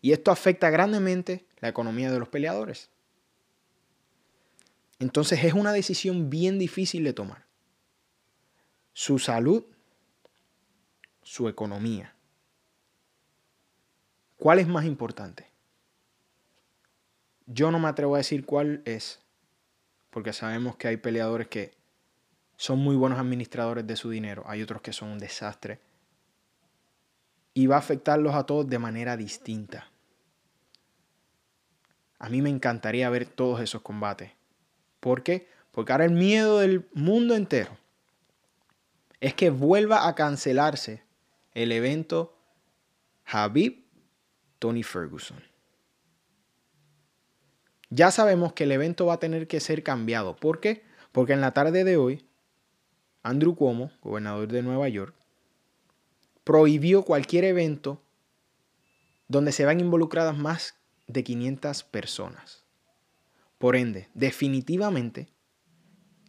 Y 0.00 0.12
esto 0.12 0.30
afecta 0.30 0.70
grandemente 0.70 1.46
la 1.58 1.68
economía 1.68 2.10
de 2.10 2.18
los 2.18 2.28
peleadores. 2.28 2.90
Entonces 4.98 5.44
es 5.44 5.52
una 5.52 5.72
decisión 5.72 6.30
bien 6.30 6.58
difícil 6.58 7.04
de 7.04 7.12
tomar. 7.12 7.46
Su 8.92 9.18
salud, 9.18 9.64
su 11.22 11.48
economía. 11.48 12.14
¿Cuál 14.38 14.60
es 14.60 14.68
más 14.68 14.84
importante? 14.84 15.46
Yo 17.46 17.70
no 17.70 17.78
me 17.78 17.88
atrevo 17.88 18.14
a 18.14 18.18
decir 18.18 18.46
cuál 18.46 18.82
es, 18.84 19.20
porque 20.10 20.32
sabemos 20.32 20.76
que 20.76 20.88
hay 20.88 20.96
peleadores 20.96 21.48
que 21.48 21.72
son 22.56 22.78
muy 22.78 22.94
buenos 22.94 23.18
administradores 23.18 23.86
de 23.86 23.96
su 23.96 24.10
dinero, 24.10 24.44
hay 24.46 24.62
otros 24.62 24.80
que 24.80 24.92
son 24.92 25.08
un 25.08 25.18
desastre 25.18 25.80
y 27.52 27.66
va 27.66 27.76
a 27.76 27.80
afectarlos 27.80 28.34
a 28.34 28.46
todos 28.46 28.68
de 28.68 28.78
manera 28.78 29.16
distinta. 29.16 29.90
A 32.20 32.28
mí 32.28 32.40
me 32.40 32.50
encantaría 32.50 33.10
ver 33.10 33.26
todos 33.26 33.60
esos 33.60 33.82
combates. 33.82 34.32
¿Por 35.00 35.24
qué? 35.24 35.48
Porque 35.72 35.90
ahora 35.90 36.04
el 36.04 36.12
miedo 36.12 36.58
del 36.60 36.88
mundo 36.92 37.34
entero 37.34 37.76
es 39.20 39.34
que 39.34 39.50
vuelva 39.50 40.06
a 40.06 40.14
cancelarse 40.14 41.02
el 41.54 41.72
evento 41.72 42.36
Habib 43.24 43.87
Tony 44.58 44.82
Ferguson. 44.82 45.42
Ya 47.90 48.10
sabemos 48.10 48.52
que 48.52 48.64
el 48.64 48.72
evento 48.72 49.06
va 49.06 49.14
a 49.14 49.20
tener 49.20 49.48
que 49.48 49.60
ser 49.60 49.82
cambiado. 49.82 50.36
¿Por 50.36 50.60
qué? 50.60 50.82
Porque 51.12 51.32
en 51.32 51.40
la 51.40 51.52
tarde 51.52 51.84
de 51.84 51.96
hoy, 51.96 52.26
Andrew 53.22 53.54
Cuomo, 53.54 53.90
gobernador 54.02 54.48
de 54.48 54.62
Nueva 54.62 54.88
York, 54.88 55.14
prohibió 56.44 57.02
cualquier 57.02 57.44
evento 57.44 58.02
donde 59.26 59.52
se 59.52 59.64
van 59.64 59.80
involucradas 59.80 60.36
más 60.36 60.74
de 61.06 61.24
500 61.24 61.82
personas. 61.84 62.64
Por 63.58 63.76
ende, 63.76 64.08
definitivamente, 64.14 65.28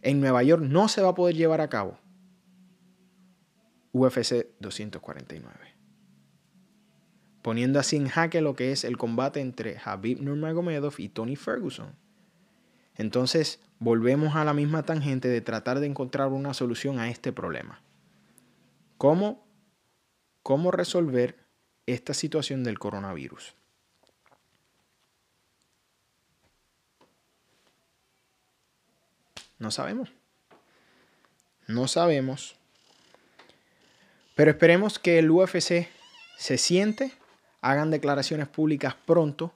en 0.01 0.19
Nueva 0.19 0.43
York 0.43 0.63
no 0.63 0.87
se 0.87 1.01
va 1.01 1.09
a 1.09 1.15
poder 1.15 1.35
llevar 1.35 1.61
a 1.61 1.69
cabo 1.69 1.99
UFC 3.91 4.47
249. 4.59 5.78
Poniendo 7.41 7.79
así 7.79 7.95
en 7.95 8.07
jaque 8.07 8.41
lo 8.41 8.55
que 8.55 8.71
es 8.71 8.83
el 8.83 8.97
combate 8.97 9.39
entre 9.39 9.77
Habib 9.83 10.21
Nurmagomedov 10.21 10.95
y 10.97 11.09
Tony 11.09 11.35
Ferguson. 11.35 11.95
Entonces, 12.95 13.61
volvemos 13.79 14.35
a 14.35 14.43
la 14.43 14.53
misma 14.53 14.83
tangente 14.83 15.29
de 15.29 15.41
tratar 15.41 15.79
de 15.79 15.87
encontrar 15.87 16.29
una 16.29 16.53
solución 16.53 16.99
a 16.99 17.09
este 17.09 17.31
problema. 17.31 17.81
¿Cómo 18.97 19.49
cómo 20.43 20.71
resolver 20.71 21.45
esta 21.85 22.13
situación 22.15 22.63
del 22.63 22.79
coronavirus. 22.79 23.53
No 29.57 29.71
sabemos. 29.71 30.11
No 31.67 31.87
sabemos. 31.87 32.55
Pero 34.35 34.51
esperemos 34.51 34.97
que 34.97 35.19
el 35.19 35.29
UFC 35.29 35.87
se 36.37 36.57
siente, 36.57 37.11
hagan 37.61 37.91
declaraciones 37.91 38.47
públicas 38.47 38.95
pronto 39.05 39.53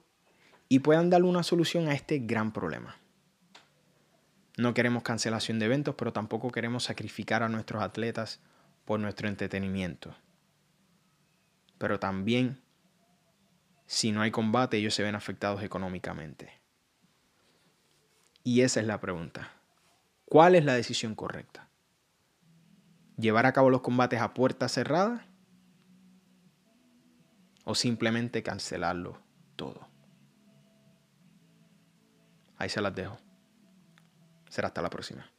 y 0.68 0.80
puedan 0.80 1.10
darle 1.10 1.28
una 1.28 1.42
solución 1.42 1.88
a 1.88 1.94
este 1.94 2.18
gran 2.18 2.52
problema. 2.52 2.96
No 4.56 4.72
queremos 4.74 5.02
cancelación 5.02 5.58
de 5.58 5.66
eventos, 5.66 5.94
pero 5.96 6.12
tampoco 6.12 6.50
queremos 6.50 6.84
sacrificar 6.84 7.42
a 7.42 7.48
nuestros 7.48 7.82
atletas 7.82 8.40
por 8.84 9.00
nuestro 9.00 9.28
entretenimiento 9.28 10.14
pero 11.84 11.98
también 11.98 12.62
si 13.86 14.12
no 14.12 14.22
hay 14.22 14.30
combate 14.30 14.78
ellos 14.78 14.94
se 14.94 15.02
ven 15.02 15.14
afectados 15.14 15.62
económicamente. 15.62 16.50
Y 18.42 18.62
esa 18.62 18.80
es 18.80 18.86
la 18.86 19.00
pregunta. 19.00 19.50
¿Cuál 20.24 20.54
es 20.54 20.64
la 20.64 20.74
decisión 20.74 21.14
correcta? 21.14 21.68
¿Llevar 23.18 23.46
a 23.46 23.52
cabo 23.52 23.70
los 23.70 23.82
combates 23.82 24.20
a 24.20 24.34
puerta 24.34 24.68
cerrada? 24.68 25.26
¿O 27.64 27.74
simplemente 27.74 28.42
cancelarlo 28.42 29.20
todo? 29.56 29.88
Ahí 32.56 32.68
se 32.68 32.80
las 32.80 32.94
dejo. 32.94 33.16
Será 34.48 34.68
hasta 34.68 34.82
la 34.82 34.90
próxima. 34.90 35.33